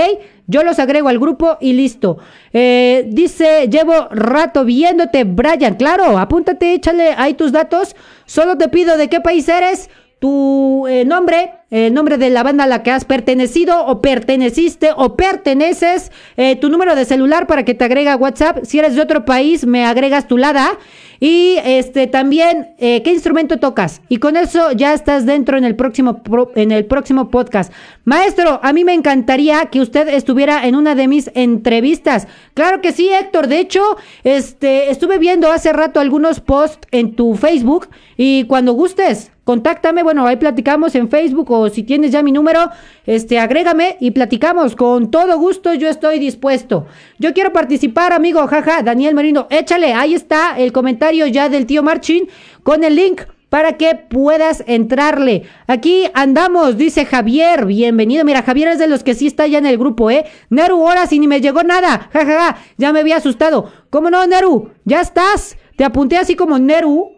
[0.51, 2.17] Yo los agrego al grupo y listo.
[2.55, 5.75] Eh, dice, llevo rato viéndote, Brian.
[5.75, 7.95] Claro, apúntate, échale ahí tus datos.
[8.25, 12.65] Solo te pido de qué país eres, tu eh, nombre, el nombre de la banda
[12.65, 17.65] a la que has pertenecido o perteneciste o perteneces, eh, tu número de celular para
[17.65, 18.65] que te agregue a WhatsApp.
[18.65, 20.79] Si eres de otro país, me agregas tu LADA.
[21.21, 24.03] Y este también, eh, ¿qué instrumento tocas?
[24.09, 26.23] Y con eso ya estás dentro en el próximo
[26.55, 27.73] en el próximo podcast.
[28.05, 32.29] Maestro, a mí me encantaría que usted estuviera en una de mis entrevistas.
[32.55, 33.49] Claro que sí, Héctor.
[33.49, 33.83] De hecho,
[34.23, 40.27] este estuve viendo hace rato algunos posts en tu Facebook y cuando gustes, contáctame, bueno,
[40.27, 42.69] ahí platicamos en Facebook o si tienes ya mi número,
[43.07, 44.77] este, agrégame y platicamos.
[44.77, 46.85] Con todo gusto yo estoy dispuesto.
[47.19, 51.83] Yo quiero participar, amigo, jaja, Daniel Merino, échale, ahí está el comentario ya del tío
[51.83, 52.29] Marchin
[52.63, 55.45] con el link para que puedas entrarle.
[55.67, 58.27] Aquí andamos, dice Javier, bienvenido.
[58.27, 60.27] Mira, Javier es de los que sí está ya en el grupo, ¿eh?
[60.51, 63.73] Neru, ahora sí ni me llegó nada, jajaja, ya me había asustado.
[63.89, 64.73] ¿Cómo no, Neru?
[64.85, 65.57] ¿Ya estás?
[65.79, 67.13] Te apunté así como Neru,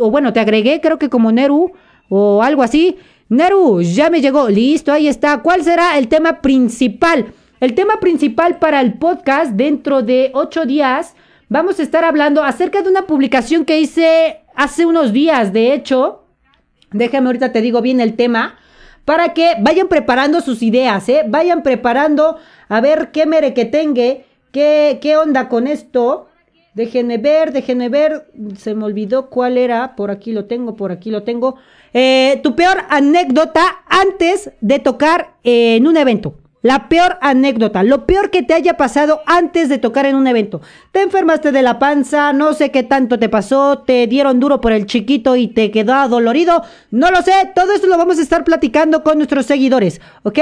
[0.00, 1.72] o bueno, te agregué creo que como Neru
[2.08, 2.96] o algo así.
[3.28, 4.48] Neru, ya me llegó.
[4.48, 5.42] Listo, ahí está.
[5.42, 7.32] ¿Cuál será el tema principal?
[7.60, 11.14] El tema principal para el podcast dentro de ocho días.
[11.48, 15.52] Vamos a estar hablando acerca de una publicación que hice hace unos días.
[15.52, 16.24] De hecho,
[16.92, 18.58] déjame ahorita te digo bien el tema.
[19.04, 21.24] Para que vayan preparando sus ideas, ¿eh?
[21.26, 22.36] Vayan preparando
[22.68, 26.27] a ver qué merequetengue, qué, qué onda con esto.
[26.74, 28.30] Déjenme ver, déjenme ver.
[28.56, 29.96] Se me olvidó cuál era.
[29.96, 31.56] Por aquí lo tengo, por aquí lo tengo.
[31.92, 36.34] Eh, tu peor anécdota antes de tocar en un evento.
[36.60, 40.60] La peor anécdota, lo peor que te haya pasado antes de tocar en un evento.
[40.90, 44.72] Te enfermaste de la panza, no sé qué tanto te pasó, te dieron duro por
[44.72, 46.64] el chiquito y te quedó adolorido.
[46.90, 50.38] No lo sé, todo esto lo vamos a estar platicando con nuestros seguidores, ¿ok?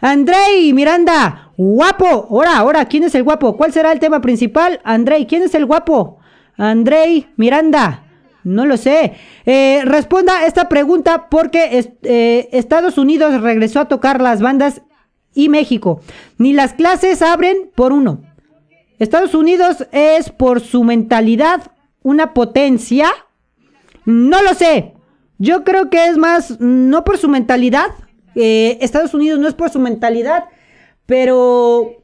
[0.00, 2.26] Andrei Miranda, guapo.
[2.30, 3.56] Ahora, ahora, ¿quién es el guapo?
[3.56, 4.80] ¿Cuál será el tema principal?
[4.82, 6.18] Andrei, ¿quién es el guapo?
[6.56, 8.02] Andrei Miranda.
[8.44, 9.12] No lo sé.
[9.46, 14.82] Eh, responda esta pregunta porque eh, Estados Unidos regresó a tocar las bandas
[15.34, 16.00] y México.
[16.38, 18.22] Ni las clases abren por uno.
[18.98, 23.08] Estados Unidos es por su mentalidad una potencia.
[24.04, 24.94] No lo sé.
[25.38, 27.88] Yo creo que es más, no por su mentalidad.
[28.34, 30.44] Eh, Estados Unidos no es por su mentalidad,
[31.06, 32.02] pero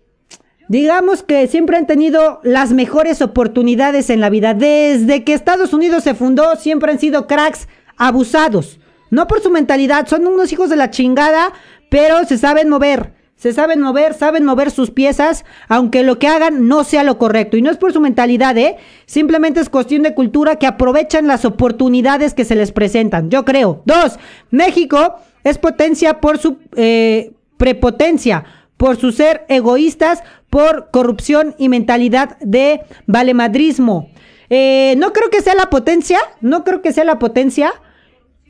[0.69, 4.55] digamos que siempre han tenido las mejores oportunidades en la vida.
[4.55, 8.81] Desde que Estados Unidos se fundó, siempre han sido cracks abusados.
[9.11, 11.53] No por su mentalidad, son unos hijos de la chingada,
[11.91, 13.18] pero se saben mover.
[13.39, 17.57] Se saben mover, saben mover sus piezas, aunque lo que hagan no sea lo correcto.
[17.57, 18.77] Y no es por su mentalidad, ¿eh?
[19.07, 23.31] Simplemente es cuestión de cultura que aprovechan las oportunidades que se les presentan.
[23.31, 23.83] Yo creo.
[23.85, 24.19] Dos,
[24.51, 28.45] México es potencia por su eh, prepotencia,
[28.77, 34.11] por su ser egoístas, por corrupción y mentalidad de valemadrismo.
[34.51, 37.73] Eh, no creo que sea la potencia, no creo que sea la potencia.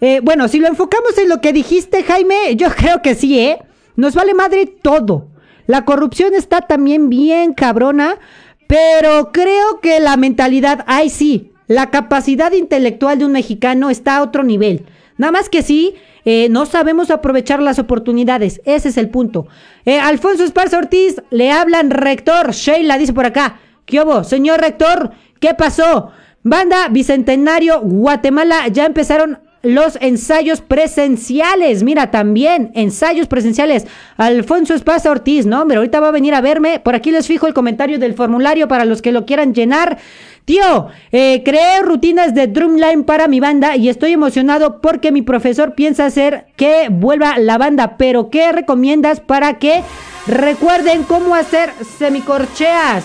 [0.01, 3.59] Eh, bueno, si lo enfocamos en lo que dijiste, Jaime, yo creo que sí, ¿eh?
[3.99, 5.27] Nos vale madre todo.
[5.67, 8.15] La corrupción está también bien cabrona,
[8.69, 14.23] pero creo que la mentalidad, ay sí, la capacidad intelectual de un mexicano está a
[14.23, 14.87] otro nivel.
[15.17, 18.61] Nada más que sí, eh, no sabemos aprovechar las oportunidades.
[18.65, 19.49] Ese es el punto.
[19.85, 22.53] Eh, Alfonso Esparza Ortiz, le hablan rector.
[22.53, 23.59] Sheila dice por acá.
[23.85, 24.23] ¿Qué hubo?
[24.23, 26.13] Señor rector, ¿qué pasó?
[26.45, 31.83] Banda Bicentenario Guatemala ya empezaron los ensayos presenciales.
[31.83, 33.87] Mira, también ensayos presenciales.
[34.17, 36.81] Alfonso Esparza Ortiz, no, hombre, ahorita va a venir a verme.
[36.81, 39.99] Por aquí les fijo el comentario del formulario para los que lo quieran llenar.
[40.45, 45.75] Tío, eh, creé rutinas de Drumline para mi banda y estoy emocionado porque mi profesor
[45.75, 47.97] piensa hacer que vuelva la banda.
[47.99, 49.83] Pero, ¿qué recomiendas para que
[50.27, 53.05] recuerden cómo hacer semicorcheas?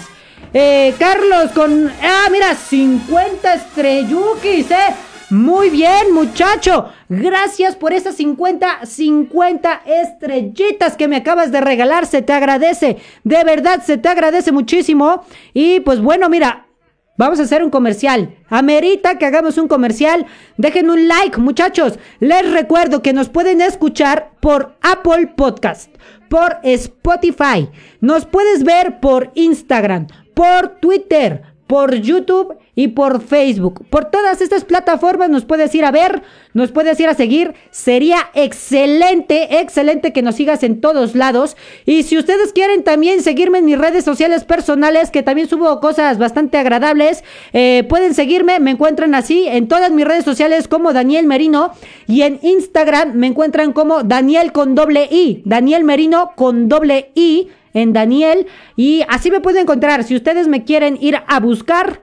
[0.53, 1.91] Eh, Carlos, con.
[2.01, 4.95] Ah, mira, 50 estrellukis, eh.
[5.33, 6.89] Muy bien, muchacho.
[7.09, 12.05] Gracias por esas 50, 50 estrellitas que me acabas de regalar.
[12.05, 12.97] Se te agradece.
[13.23, 15.25] De verdad, se te agradece muchísimo.
[15.51, 16.67] Y pues bueno, mira,
[17.15, 18.35] Vamos a hacer un comercial.
[18.49, 20.25] Amerita que hagamos un comercial.
[20.57, 21.99] Dejen un like, muchachos.
[22.19, 25.95] Les recuerdo que nos pueden escuchar por Apple Podcast,
[26.27, 27.69] por Spotify.
[28.01, 33.85] Nos puedes ver por Instagram, por Twitter, por YouTube y por Facebook.
[33.89, 37.53] Por todas estas plataformas nos puedes ir a ver, nos puedes ir a seguir.
[37.71, 41.55] Sería excelente, excelente que nos sigas en todos lados.
[41.85, 46.17] Y si ustedes quieren también seguirme en mis redes sociales personales, que también subo cosas
[46.17, 51.27] bastante agradables, eh, pueden seguirme, me encuentran así en todas mis redes sociales como Daniel
[51.27, 51.73] Merino
[52.07, 57.49] y en Instagram me encuentran como Daniel con doble I, Daniel Merino con doble I
[57.73, 58.47] en Daniel.
[58.75, 60.03] Y así me pueden encontrar.
[60.03, 62.01] Si ustedes me quieren ir a buscar,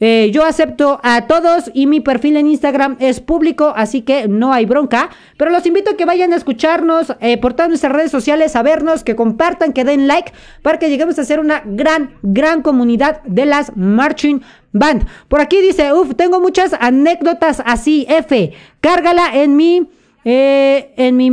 [0.00, 4.52] eh, yo acepto a todos y mi perfil en Instagram es público, así que no
[4.52, 5.10] hay bronca.
[5.36, 8.62] Pero los invito a que vayan a escucharnos eh, por todas nuestras redes sociales, a
[8.62, 10.32] vernos, que compartan, que den like,
[10.62, 15.06] para que lleguemos a ser una gran, gran comunidad de las Marching Band.
[15.28, 18.52] Por aquí dice, uff, tengo muchas anécdotas así, F.
[18.80, 19.88] Cárgala en mi...
[20.24, 21.26] Eh, en mi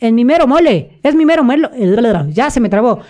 [0.00, 0.98] en mi mero mole.
[1.04, 1.68] Es mi mero mole.
[2.32, 3.00] Ya se me trabó.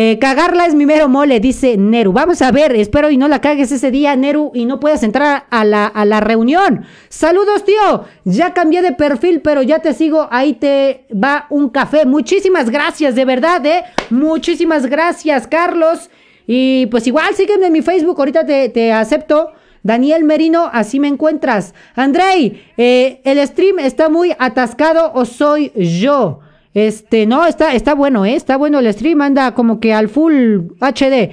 [0.00, 2.12] Eh, cagarla es mi mero mole, dice Neru.
[2.12, 5.46] Vamos a ver, espero y no la cagues ese día, Neru, y no puedas entrar
[5.50, 6.84] a la, a la reunión.
[7.08, 8.04] Saludos, tío.
[8.22, 10.28] Ya cambié de perfil, pero ya te sigo.
[10.30, 12.06] Ahí te va un café.
[12.06, 13.82] Muchísimas gracias, de verdad, ¿eh?
[14.10, 16.10] Muchísimas gracias, Carlos.
[16.46, 19.50] Y pues igual, sígueme en mi Facebook, ahorita te, te acepto.
[19.82, 21.74] Daniel Merino, así me encuentras.
[21.96, 26.38] Andrei, eh, el stream está muy atascado o soy yo.
[26.74, 28.34] Este, no, está, está bueno, ¿eh?
[28.34, 31.30] Está bueno el stream, anda como que al full HD.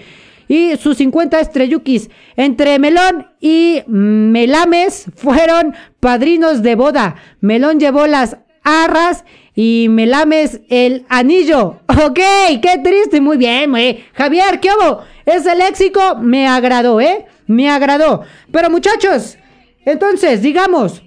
[0.47, 7.15] Y sus 50 estrellukis entre Melón y Melames fueron padrinos de boda.
[7.41, 9.25] Melón llevó las arras
[9.55, 11.79] y Melames el anillo.
[12.05, 12.19] Ok,
[12.61, 14.03] qué triste, muy bien, güey.
[14.13, 15.03] Javier, ¿qué hago?
[15.25, 17.25] Ese léxico me agradó, ¿eh?
[17.47, 18.23] Me agradó.
[18.51, 19.37] Pero muchachos,
[19.85, 21.03] entonces, digamos,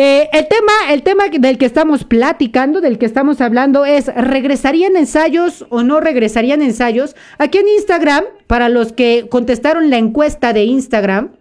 [0.00, 4.96] eh, el tema, el tema del que estamos platicando, del que estamos hablando es ¿regresarían
[4.96, 7.16] ensayos o no regresarían ensayos?
[7.36, 11.32] Aquí en Instagram, para los que contestaron la encuesta de Instagram,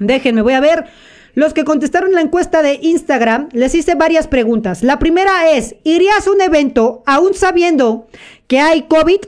[0.00, 0.86] déjenme, voy a ver.
[1.34, 4.82] Los que contestaron la encuesta de Instagram, les hice varias preguntas.
[4.82, 8.08] La primera es, ¿irías a un evento aún sabiendo
[8.48, 9.20] que hay COVID?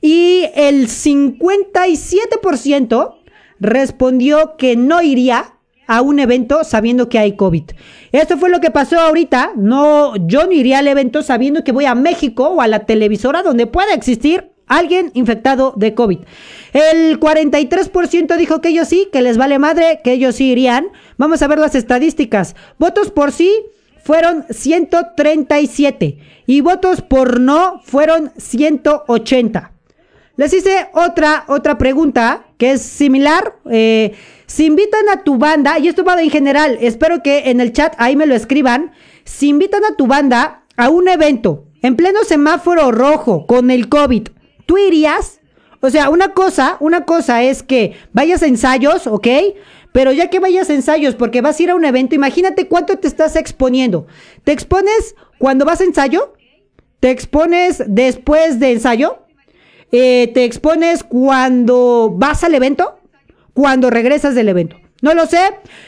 [0.00, 3.14] Y el 57%
[3.60, 5.51] respondió que no iría
[5.86, 7.64] a un evento sabiendo que hay COVID.
[8.12, 9.52] Esto fue lo que pasó ahorita.
[9.56, 13.42] No, yo no iría al evento sabiendo que voy a México o a la televisora
[13.42, 16.18] donde pueda existir alguien infectado de COVID.
[16.72, 20.86] El 43% dijo que ellos sí, que les vale madre, que ellos sí irían.
[21.18, 22.56] Vamos a ver las estadísticas.
[22.78, 23.52] Votos por sí
[24.02, 29.71] fueron 137 y votos por no fueron 180.
[30.42, 33.60] Les hice otra, otra pregunta que es similar.
[33.70, 34.12] Eh,
[34.46, 37.94] si invitan a tu banda, y esto va en general, espero que en el chat
[37.98, 38.90] ahí me lo escriban.
[39.22, 44.30] Si invitan a tu banda a un evento en pleno semáforo rojo con el COVID,
[44.66, 45.38] ¿tú irías?
[45.78, 49.28] O sea, una cosa, una cosa es que vayas a ensayos, ¿ok?
[49.92, 52.98] Pero ya que vayas a ensayos, porque vas a ir a un evento, imagínate cuánto
[52.98, 54.08] te estás exponiendo.
[54.42, 56.34] ¿Te expones cuando vas a ensayo?
[56.98, 59.21] ¿Te expones después de ensayo?
[59.94, 62.98] Eh, te expones cuando vas al evento,
[63.52, 64.76] cuando regresas del evento.
[65.02, 65.42] No lo sé.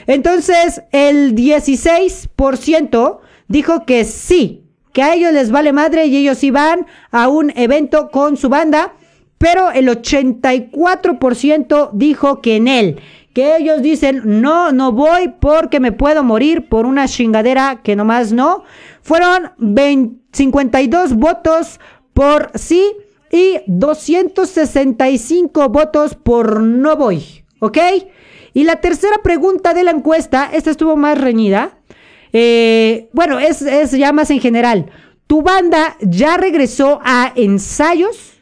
[0.06, 6.50] Entonces, el 16% dijo que sí, que a ellos les vale madre y ellos sí
[6.50, 8.92] van a un evento con su banda,
[9.38, 13.00] pero el 84% dijo que en él,
[13.32, 18.32] que ellos dicen, no, no voy porque me puedo morir por una chingadera que nomás
[18.32, 18.64] no.
[19.00, 19.52] Fueron
[20.32, 21.80] 52 votos
[22.12, 22.84] por sí
[23.34, 27.44] y 265 votos por no voy.
[27.58, 27.78] ¿Ok?
[28.52, 31.78] Y la tercera pregunta de la encuesta, esta estuvo más reñida.
[32.32, 34.92] Eh, bueno, es, es ya más en general.
[35.26, 38.34] ¿Tu banda ya regresó a ensayos?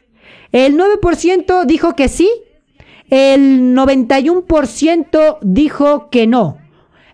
[0.51, 2.29] El 9% dijo que sí.
[3.09, 6.59] El 91% dijo que no.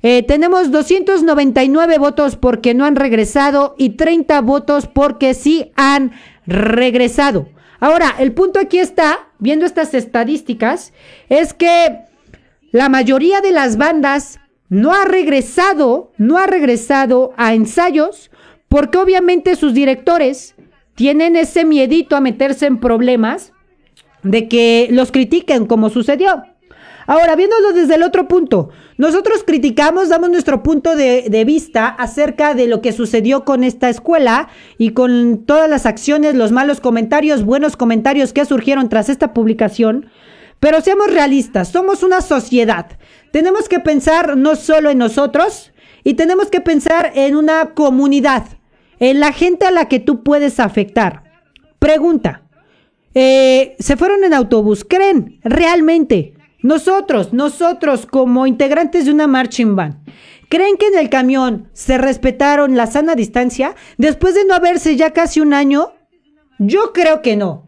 [0.01, 6.11] Eh, tenemos 299 votos porque no han regresado y 30 votos porque sí han
[6.45, 7.47] regresado.
[7.79, 10.93] Ahora, el punto aquí está, viendo estas estadísticas,
[11.29, 11.99] es que
[12.71, 18.29] la mayoría de las bandas no ha regresado, no ha regresado a ensayos
[18.67, 20.55] porque obviamente sus directores
[20.93, 23.53] tienen ese miedito a meterse en problemas
[24.21, 26.43] de que los critiquen como sucedió.
[27.09, 32.67] Ahora, viéndolo desde el otro punto, nosotros criticamos, damos nuestro punto de, vista acerca de
[32.67, 37.75] lo que sucedió con esta escuela y con todas las acciones, los malos comentarios, buenos
[37.77, 40.05] comentarios que surgieron tras esta publicación.
[40.59, 42.85] Pero seamos realistas, somos una sociedad.
[43.31, 45.71] Tenemos que pensar no solo en nosotros
[46.03, 48.45] y tenemos que pensar en una comunidad,
[48.99, 51.23] en la gente a la que tú puedes afectar.
[51.79, 52.43] Pregunta,
[53.15, 54.85] eh, ¿se fueron en autobús?
[54.87, 59.95] ¿Creen realmente nosotros, nosotros como integrantes de una marching band,
[60.49, 65.11] ¿creen que en el camión se respetaron la sana distancia después de no haberse ya
[65.11, 65.93] casi un año?
[66.57, 67.65] Yo creo que no.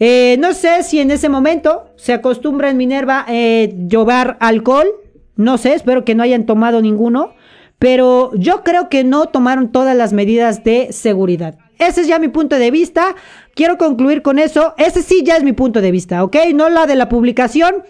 [0.00, 4.88] Eh, no sé si en ese momento se acostumbra en Minerva eh, llevar alcohol.
[5.36, 7.34] No sé, espero que no hayan tomado ninguno.
[7.78, 11.58] Pero yo creo que no tomaron todas las medidas de seguridad.
[11.78, 13.16] Ese es ya mi punto de vista.
[13.54, 14.74] Quiero concluir con eso.
[14.78, 16.36] Ese sí ya es mi punto de vista, ¿ok?
[16.54, 17.82] No la de la publicación.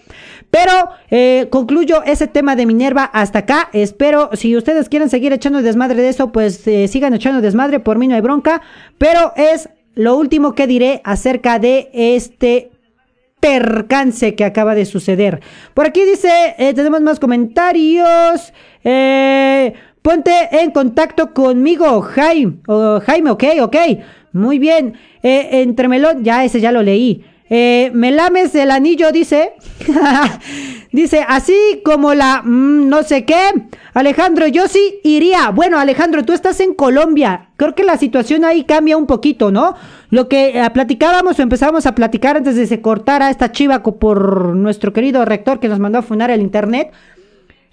[0.50, 0.72] Pero
[1.10, 3.70] eh, concluyo ese tema de Minerva hasta acá.
[3.72, 7.80] Espero, si ustedes quieren seguir echando desmadre de eso, pues eh, sigan echando desmadre.
[7.80, 8.60] Por mí no hay bronca.
[8.98, 12.70] Pero es lo último que diré acerca de este
[13.40, 15.40] percance que acaba de suceder.
[15.74, 18.52] Por aquí dice, eh, tenemos más comentarios.
[20.02, 22.56] ponte en contacto conmigo, Jaime.
[23.06, 23.76] Jaime, ok, ok.
[24.32, 24.94] Muy bien.
[25.22, 27.24] Eh, entremelón, ya ese ya lo leí.
[27.54, 29.52] Eh, me lames el anillo, dice.
[30.92, 31.54] dice, así
[31.84, 33.42] como la mm, no sé qué.
[33.92, 35.50] Alejandro, yo sí iría.
[35.50, 37.50] Bueno, Alejandro, tú estás en Colombia.
[37.56, 39.74] Creo que la situación ahí cambia un poquito, ¿no?
[40.08, 44.56] Lo que eh, platicábamos o empezábamos a platicar antes de se cortara esta chiva por
[44.56, 46.90] nuestro querido rector que nos mandó a fundar el internet.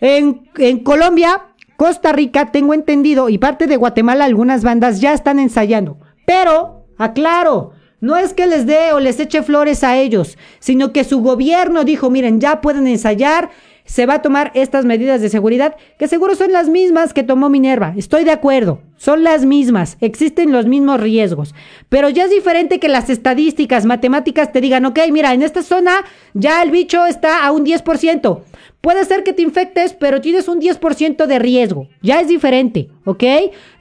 [0.01, 1.41] En Colombia,
[1.79, 5.97] Costa Rica, tengo entendido, y parte de Guatemala, algunas bandas ya están ensayando.
[6.29, 7.71] Pero, aclaro,
[8.01, 11.85] no es que les dé o les eche flores a ellos, sino que su gobierno
[11.85, 13.49] dijo, miren, ya pueden ensayar,
[13.83, 17.49] se va a tomar estas medidas de seguridad, que seguro son las mismas que tomó
[17.49, 17.95] Minerva.
[17.97, 21.55] Estoy de acuerdo, son las mismas, existen los mismos riesgos.
[21.89, 26.05] Pero ya es diferente que las estadísticas matemáticas te digan, ok, mira, en esta zona
[26.35, 28.41] ya el bicho está a un 10%.
[28.81, 31.89] Puede ser que te infectes, pero tienes un 10% de riesgo.
[32.01, 33.23] Ya es diferente, ¿ok?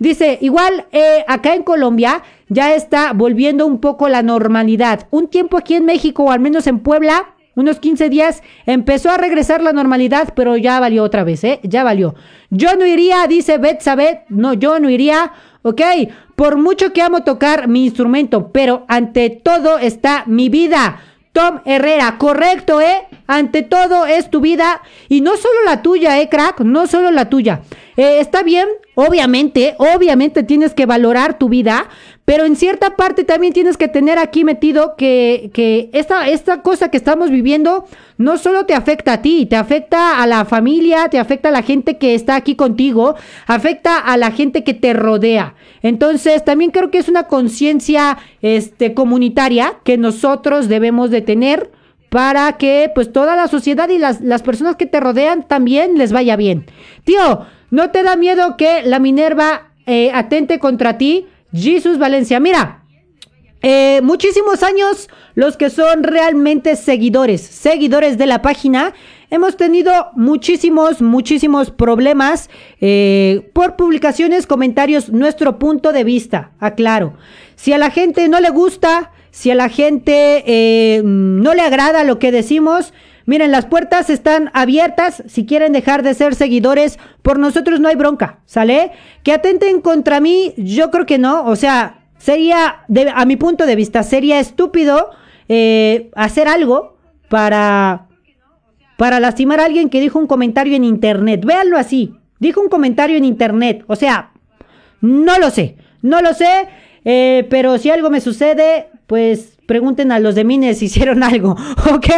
[0.00, 5.06] Dice, igual eh, acá en Colombia ya está volviendo un poco la normalidad.
[5.10, 9.16] Un tiempo aquí en México, o al menos en Puebla, unos 15 días, empezó a
[9.16, 11.60] regresar la normalidad, pero ya valió otra vez, ¿eh?
[11.64, 12.14] Ya valió.
[12.50, 15.32] Yo no iría, dice Betsabet, no, yo no iría,
[15.62, 15.82] ¿ok?
[16.36, 21.00] Por mucho que amo tocar mi instrumento, pero ante todo está mi vida.
[21.32, 23.06] Tom Herrera, correcto, ¿eh?
[23.26, 26.60] Ante todo es tu vida y no solo la tuya, ¿eh, crack?
[26.60, 27.62] No solo la tuya.
[27.96, 31.88] Eh, está bien, obviamente, obviamente tienes que valorar tu vida,
[32.28, 36.90] pero en cierta parte también tienes que tener aquí metido que, que esta, esta cosa
[36.90, 37.86] que estamos viviendo
[38.18, 41.62] no solo te afecta a ti, te afecta a la familia, te afecta a la
[41.62, 43.14] gente que está aquí contigo,
[43.46, 45.54] afecta a la gente que te rodea.
[45.80, 51.70] Entonces, también creo que es una conciencia este, comunitaria que nosotros debemos de tener
[52.10, 56.12] para que pues toda la sociedad y las, las personas que te rodean también les
[56.12, 56.66] vaya bien.
[57.04, 61.26] Tío, ¿no te da miedo que la Minerva eh, atente contra ti?
[61.52, 62.84] Jesús Valencia, mira,
[63.60, 68.94] eh, muchísimos años los que son realmente seguidores, seguidores de la página.
[69.30, 77.14] Hemos tenido muchísimos, muchísimos problemas eh, por publicaciones, comentarios, nuestro punto de vista, aclaro.
[77.56, 82.04] Si a la gente no le gusta, si a la gente eh, no le agrada
[82.04, 82.92] lo que decimos,
[83.28, 85.22] miren, las puertas están abiertas.
[85.28, 88.90] Si quieren dejar de ser seguidores, por nosotros no hay bronca, ¿sale?
[89.22, 91.44] Que atenten contra mí, yo creo que no.
[91.46, 95.10] O sea, Sería, a mi punto de vista, sería estúpido
[95.48, 96.96] eh, hacer algo
[97.28, 98.08] para,
[98.96, 101.44] para lastimar a alguien que dijo un comentario en internet.
[101.44, 102.14] Véanlo así.
[102.40, 103.84] Dijo un comentario en internet.
[103.86, 104.32] O sea,
[105.00, 105.76] no lo sé.
[106.02, 106.68] No lo sé.
[107.04, 111.54] Eh, pero si algo me sucede, pues pregunten a los de Mines si hicieron algo.
[111.92, 112.08] ¿Ok?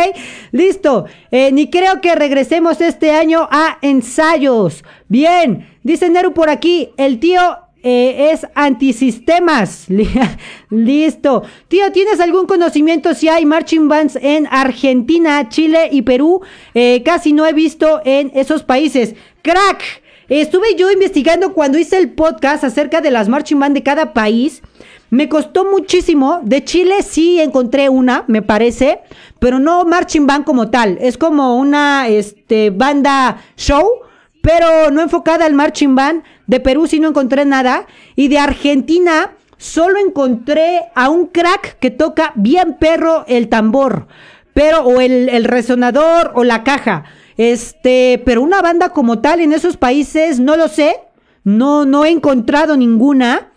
[0.53, 1.05] Listo.
[1.31, 4.85] Eh, ni creo que regresemos este año a ensayos.
[5.09, 5.69] Bien.
[5.83, 6.91] Dice Neru por aquí.
[6.97, 7.41] El tío
[7.83, 9.87] eh, es antisistemas.
[10.71, 11.43] Listo.
[11.67, 16.43] Tío, ¿tienes algún conocimiento si hay marching bands en Argentina, Chile y Perú?
[16.75, 19.17] Eh, casi no he visto en esos países.
[19.43, 19.83] Crack.
[20.29, 24.63] Estuve yo investigando cuando hice el podcast acerca de las marching band de cada país.
[25.11, 26.41] Me costó muchísimo.
[26.43, 29.01] De Chile sí encontré una, me parece,
[29.39, 30.99] pero no marching band como tal.
[31.01, 33.85] Es como una este, banda show
[34.43, 36.23] pero no enfocada al marching band.
[36.47, 37.87] De Perú sí no encontré nada.
[38.17, 44.07] Y de Argentina solo encontré a un crack que toca bien perro el tambor.
[44.55, 47.05] Pero, o el, resonador o la caja.
[47.37, 50.97] Este, pero una banda como tal en esos países, no lo sé.
[51.45, 53.50] No, no he encontrado ninguna.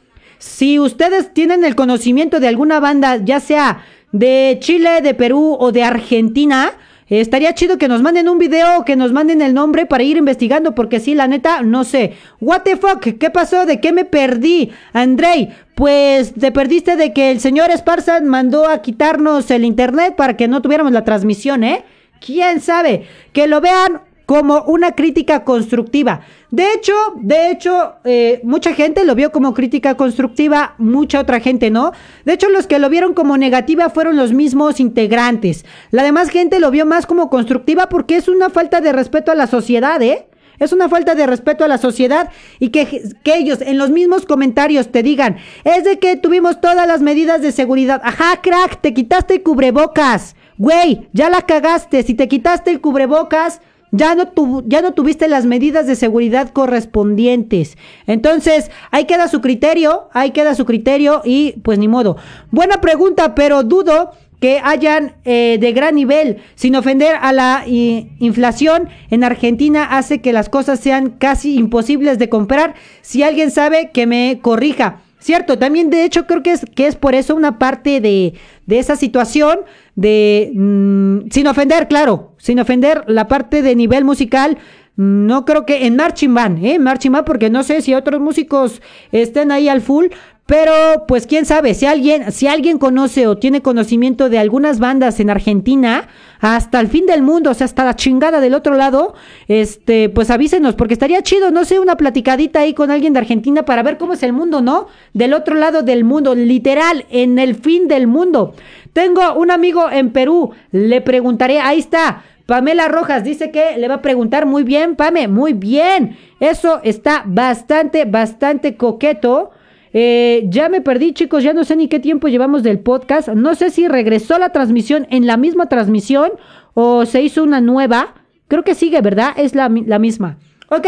[0.43, 5.71] Si ustedes tienen el conocimiento de alguna banda, ya sea de Chile, de Perú o
[5.71, 6.73] de Argentina,
[7.07, 10.75] estaría chido que nos manden un video que nos manden el nombre para ir investigando,
[10.75, 12.17] porque sí, la neta, no sé.
[12.41, 13.65] What the fuck, ¿qué pasó?
[13.65, 14.71] ¿De qué me perdí?
[14.91, 20.35] Andrei, pues te perdiste de que el señor Esparza mandó a quitarnos el internet para
[20.35, 21.85] que no tuviéramos la transmisión, ¿eh?
[22.19, 26.21] quién sabe, que lo vean como una crítica constructiva.
[26.53, 31.71] De hecho, de hecho, eh, mucha gente lo vio como crítica constructiva, mucha otra gente
[31.71, 31.93] no.
[32.25, 35.65] De hecho, los que lo vieron como negativa fueron los mismos integrantes.
[35.89, 39.35] La demás gente lo vio más como constructiva porque es una falta de respeto a
[39.35, 40.27] la sociedad, ¿eh?
[40.59, 42.29] Es una falta de respeto a la sociedad
[42.59, 46.85] y que, que, ellos en los mismos comentarios te digan, es de que tuvimos todas
[46.85, 47.99] las medidas de seguridad.
[48.03, 50.35] Ajá, crack, te quitaste el cubrebocas.
[50.59, 52.03] Güey, ya la cagaste.
[52.03, 53.59] Si te quitaste el cubrebocas,
[53.93, 54.31] ya no,
[54.65, 57.77] ya no tuviste las medidas de seguridad correspondientes.
[58.07, 62.17] Entonces, ahí queda su criterio, ahí queda su criterio y pues ni modo.
[62.49, 68.89] Buena pregunta, pero dudo que hayan eh, de gran nivel, sin ofender a la inflación
[69.11, 72.73] en Argentina, hace que las cosas sean casi imposibles de comprar.
[73.01, 75.02] Si alguien sabe, que me corrija.
[75.23, 78.33] Cierto, también de hecho creo que es, que es por eso una parte de,
[78.65, 79.59] de esa situación
[79.95, 84.57] de, mm, sin ofender, claro, sin ofender la parte de nivel musical,
[84.97, 86.77] no creo que en Marching Band, ¿eh?
[86.77, 88.81] Marching Band, porque no sé si otros músicos
[89.13, 90.07] estén ahí al full,
[90.45, 95.19] pero pues quién sabe, si alguien, si alguien conoce o tiene conocimiento de algunas bandas
[95.21, 96.09] en Argentina,
[96.41, 99.13] hasta el fin del mundo, o sea, hasta la chingada del otro lado,
[99.47, 103.63] este, pues avísenos, porque estaría chido, no sé, una platicadita ahí con alguien de Argentina
[103.63, 104.87] para ver cómo es el mundo, ¿no?
[105.13, 108.53] Del otro lado del mundo, literal, en el fin del mundo.
[108.91, 112.23] Tengo un amigo en Perú, le preguntaré, ahí está.
[112.45, 116.17] Pamela Rojas dice que le va a preguntar muy bien, Pame, muy bien.
[116.41, 119.51] Eso está bastante, bastante coqueto.
[119.93, 123.29] Eh, ya me perdí, chicos, ya no sé ni qué tiempo llevamos del podcast.
[123.29, 126.31] No sé si regresó la transmisión en la misma transmisión
[126.73, 128.15] o se hizo una nueva.
[128.47, 129.33] Creo que sigue, ¿verdad?
[129.37, 130.39] Es la, misma.
[130.69, 130.87] Ok,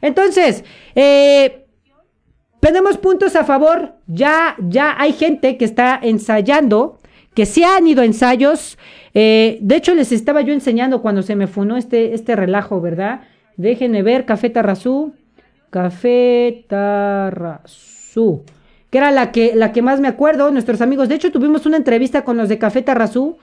[0.00, 1.66] entonces, eh,
[2.60, 3.96] tenemos puntos a favor.
[4.06, 6.98] Ya, ya hay gente que está ensayando,
[7.34, 8.78] que se han ido ensayos.
[9.14, 13.22] Eh, de hecho, les estaba yo enseñando cuando se me funó este, este relajo, ¿verdad?
[13.56, 15.14] Déjenme ver, Café Tarrazú.
[15.74, 18.44] Café Tarrazú
[18.90, 21.08] que era la que, la que más me acuerdo, nuestros amigos.
[21.08, 23.38] De hecho, tuvimos una entrevista con los de Café Tarrazú.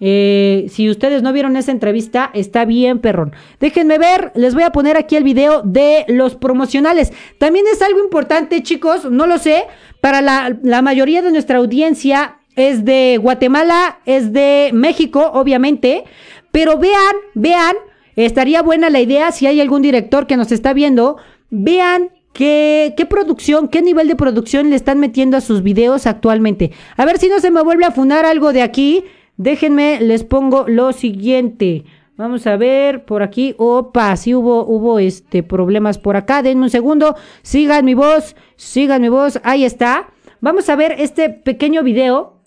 [0.00, 3.34] Eh, si ustedes no vieron esa entrevista, está bien, perrón.
[3.60, 7.12] Déjenme ver, les voy a poner aquí el video de los promocionales.
[7.36, 9.64] También es algo importante, chicos, no lo sé,
[10.00, 16.04] para la, la mayoría de nuestra audiencia es de Guatemala, es de México, obviamente,
[16.52, 17.76] pero vean, vean,
[18.16, 21.18] estaría buena la idea, si hay algún director que nos está viendo,
[21.50, 26.70] vean ¿Qué, ¿Qué, producción, qué nivel de producción le están metiendo a sus videos actualmente?
[26.96, 29.04] A ver si no se me vuelve a funar algo de aquí.
[29.36, 31.84] Déjenme, les pongo lo siguiente.
[32.16, 33.54] Vamos a ver por aquí.
[33.58, 36.42] Opa, sí hubo, hubo este problemas por acá.
[36.42, 37.16] Denme un segundo.
[37.42, 39.40] Sigan mi voz, sigan mi voz.
[39.42, 40.10] Ahí está.
[40.40, 42.39] Vamos a ver este pequeño video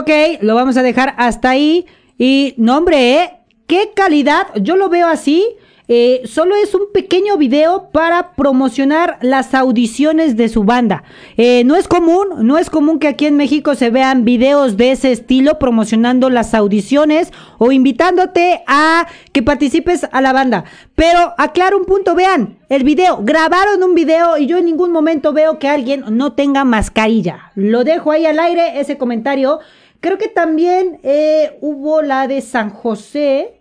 [0.00, 1.84] Ok, lo vamos a dejar hasta ahí.
[2.16, 3.30] Y no, hombre, ¿eh?
[3.66, 4.46] ¿Qué calidad?
[4.54, 5.44] Yo lo veo así.
[5.88, 11.02] Eh, solo es un pequeño video para promocionar las audiciones de su banda.
[11.36, 14.92] Eh, no es común, no es común que aquí en México se vean videos de
[14.92, 20.64] ese estilo promocionando las audiciones o invitándote a que participes a la banda.
[20.94, 25.34] Pero aclaro un punto, vean, el video, grabaron un video y yo en ningún momento
[25.34, 27.50] veo que alguien no tenga mascarilla.
[27.54, 29.58] Lo dejo ahí al aire, ese comentario.
[30.00, 33.60] Creo que también eh, hubo la de San José,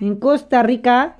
[0.00, 1.18] en Costa Rica.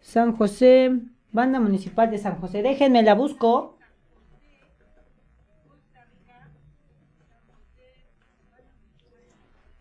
[0.00, 0.90] San José,
[1.30, 2.62] Banda Municipal de San José.
[2.62, 3.78] Déjenme la busco.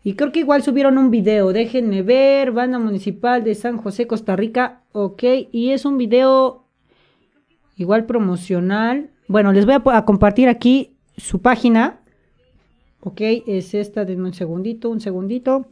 [0.04, 1.54] Y creo que igual subieron un video.
[1.54, 2.52] Déjenme ver.
[2.52, 4.84] Banda Municipal de San José, Costa Rica.
[4.92, 5.24] Ok.
[5.52, 6.66] Y es un video
[7.78, 9.10] igual promocional.
[9.28, 12.01] Bueno, les voy a, a compartir aquí su página.
[13.04, 15.66] Ok, es esta, denme un segundito, un segundito.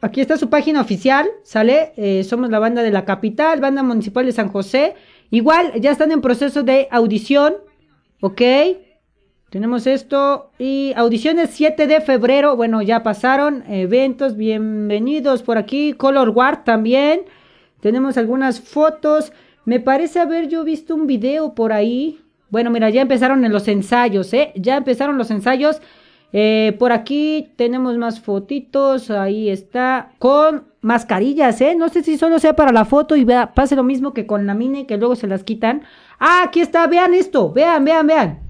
[0.00, 1.92] Aquí está su página oficial, ¿sale?
[1.96, 4.94] Eh, somos la banda de la capital, banda municipal de San José.
[5.30, 7.56] Igual, ya están en proceso de audición,
[8.20, 8.40] ¿ok?
[9.50, 16.30] Tenemos esto y audiciones 7 de febrero, bueno, ya pasaron, eventos, bienvenidos por aquí, Color
[16.30, 17.22] Guard también.
[17.80, 19.32] Tenemos algunas fotos,
[19.66, 22.20] me parece haber yo visto un video por ahí.
[22.48, 24.52] Bueno, mira, ya empezaron en los ensayos, ¿eh?
[24.56, 25.80] Ya empezaron los ensayos.
[26.38, 31.74] Eh, por aquí tenemos más fotitos, ahí está, con mascarillas, ¿eh?
[31.74, 34.46] No sé si solo sea para la foto y vea, pase lo mismo que con
[34.46, 35.84] la mine, que luego se las quitan.
[36.18, 38.45] Ah, aquí está, vean esto, vean, vean, vean.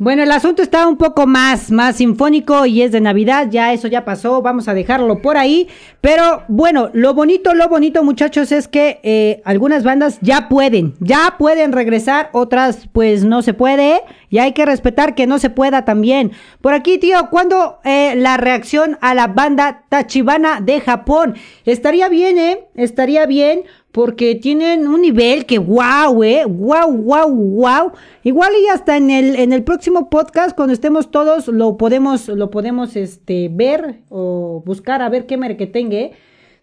[0.00, 3.88] Bueno, el asunto está un poco más, más sinfónico y es de Navidad, ya eso
[3.88, 5.66] ya pasó, vamos a dejarlo por ahí.
[6.00, 11.34] Pero bueno, lo bonito, lo bonito muchachos es que eh, algunas bandas ya pueden, ya
[11.36, 15.84] pueden regresar, otras pues no se puede y hay que respetar que no se pueda
[15.84, 16.30] también.
[16.60, 21.34] Por aquí, tío, ¿cuándo eh, la reacción a la banda Tachibana de Japón?
[21.64, 22.68] Estaría bien, ¿eh?
[22.76, 27.92] Estaría bien porque tienen un nivel que wow, eh, wow, wow, wow.
[28.22, 32.50] Igual y hasta en el en el próximo podcast cuando estemos todos lo podemos lo
[32.50, 36.12] podemos este ver o buscar a ver qué merquetengue.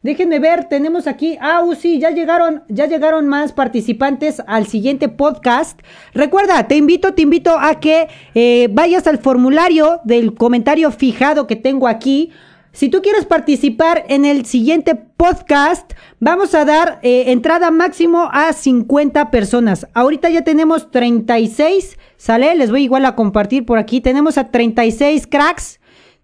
[0.06, 5.10] Déjenme ver, tenemos aquí, ah, uh, sí, ya llegaron, ya llegaron más participantes al siguiente
[5.10, 5.80] podcast.
[6.14, 11.56] Recuerda, te invito, te invito a que eh, vayas al formulario del comentario fijado que
[11.56, 12.32] tengo aquí
[12.76, 18.52] si tú quieres participar en el siguiente podcast, vamos a dar eh, entrada máximo a
[18.52, 19.88] 50 personas.
[19.94, 22.54] Ahorita ya tenemos 36, ¿sale?
[22.56, 24.02] Les voy igual a compartir por aquí.
[24.02, 25.80] Tenemos a 36 cracks.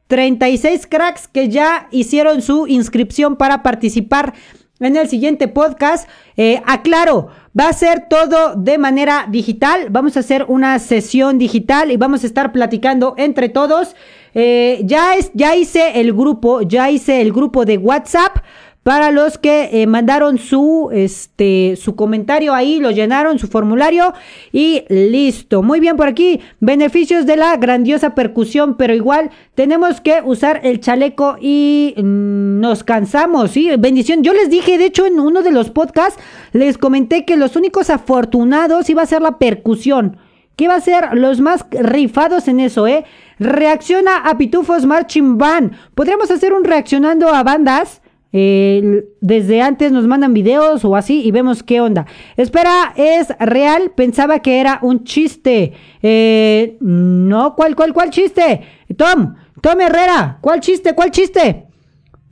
[0.07, 4.33] 36 cracks que ya hicieron su inscripción para participar
[4.81, 6.09] en el siguiente podcast.
[6.37, 9.87] Eh, aclaro, va a ser todo de manera digital.
[9.89, 13.95] Vamos a hacer una sesión digital y vamos a estar platicando entre todos.
[14.33, 18.37] Eh, ya, es, ya hice el grupo, ya hice el grupo de WhatsApp
[18.83, 24.13] para los que eh, mandaron su este su comentario ahí, lo llenaron su formulario
[24.51, 25.61] y listo.
[25.61, 30.79] Muy bien por aquí, beneficios de la grandiosa percusión, pero igual tenemos que usar el
[30.79, 34.23] chaleco y mm, nos cansamos, sí, bendición.
[34.23, 36.19] Yo les dije, de hecho en uno de los podcasts
[36.51, 40.17] les comenté que los únicos afortunados iba a ser la percusión.
[40.55, 43.05] Que iba a ser los más rifados en eso, ¿eh?
[43.39, 45.71] Reacciona a Pitufos Marching Band.
[45.95, 48.00] Podríamos hacer un reaccionando a bandas.
[48.31, 52.05] Desde antes nos mandan videos o así y vemos qué onda.
[52.37, 53.91] Espera, es real.
[53.95, 55.73] Pensaba que era un chiste.
[56.01, 58.61] Eh, no, ¿cuál, cuál, cuál chiste?
[58.97, 61.65] Tom, Tom Herrera, ¿cuál chiste, cuál chiste?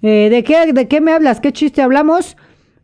[0.02, 1.42] Eh, ¿de, qué, ¿De qué me hablas?
[1.42, 2.38] ¿Qué chiste hablamos?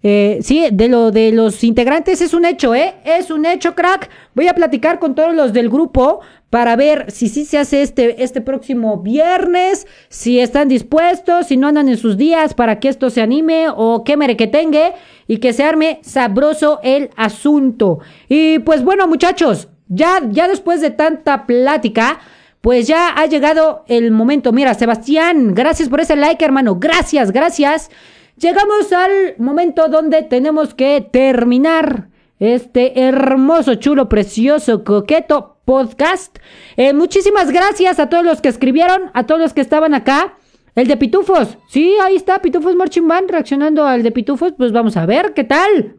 [0.08, 2.94] Eh, sí, de lo de los integrantes es un hecho, ¿eh?
[3.04, 4.12] Es un hecho, crack.
[4.36, 6.20] Voy a platicar con todos los del grupo
[6.52, 11.70] para ver si sí se hace este, este próximo viernes, si están dispuestos, si no
[11.70, 14.94] andan en sus días para que esto se anime o qué merequetengue
[15.28, 17.98] y que se arme sabroso el asunto.
[18.30, 22.20] Y pues bueno, muchachos, ya, ya después de tanta plática,
[22.62, 24.52] pues ya ha llegado el momento.
[24.52, 26.76] Mira, Sebastián, gracias por ese like, hermano.
[26.76, 27.90] Gracias, gracias.
[28.38, 32.10] Llegamos al momento donde tenemos que terminar
[32.40, 36.38] este hermoso, chulo, precioso, coqueto podcast.
[36.76, 40.38] Eh, muchísimas gracias a todos los que escribieron, a todos los que estaban acá.
[40.76, 44.52] El de Pitufos, sí, ahí está, Pitufos Marching Band reaccionando al de Pitufos.
[44.58, 45.96] Pues vamos a ver qué tal.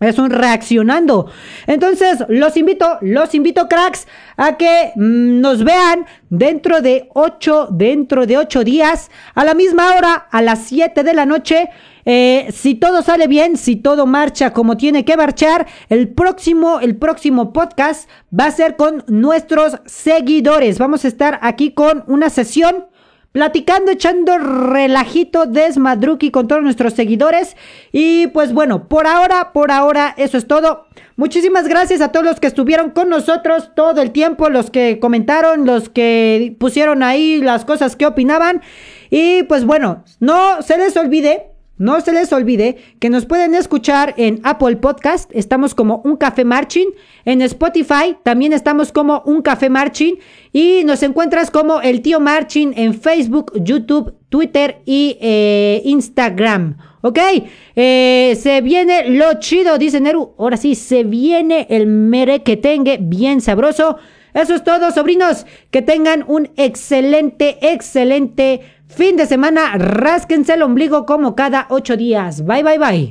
[0.00, 1.28] Es un reaccionando.
[1.66, 8.24] Entonces, los invito, los invito, cracks, a que mm, nos vean dentro de ocho, dentro
[8.24, 11.70] de ocho días, a la misma hora, a las siete de la noche.
[12.04, 16.96] Eh, si todo sale bien, si todo marcha como tiene que marchar, el próximo, el
[16.96, 20.78] próximo podcast va a ser con nuestros seguidores.
[20.78, 22.86] Vamos a estar aquí con una sesión
[23.32, 27.56] platicando, echando relajito desmadruki con todos nuestros seguidores.
[27.92, 30.86] Y pues bueno, por ahora, por ahora, eso es todo.
[31.16, 35.66] Muchísimas gracias a todos los que estuvieron con nosotros todo el tiempo, los que comentaron,
[35.66, 38.62] los que pusieron ahí las cosas que opinaban.
[39.10, 44.14] Y pues bueno, no se les olvide no se les olvide que nos pueden escuchar
[44.16, 46.88] en Apple Podcast, estamos como Un Café Marching,
[47.24, 50.16] en Spotify también estamos como Un Café Marching
[50.52, 56.76] y nos encuentras como El Tío Marching en Facebook, YouTube, Twitter y eh, Instagram.
[57.00, 57.18] ¿Ok?
[57.76, 60.34] Eh, se viene lo chido, dice Neru.
[60.36, 63.98] Ahora sí, se viene el merequetengue bien sabroso.
[64.34, 65.46] Eso es todo, sobrinos.
[65.70, 72.44] Que tengan un excelente, excelente Fin de semana, rásquense el ombligo como cada ocho días.
[72.44, 73.10] Bye, bye, bye.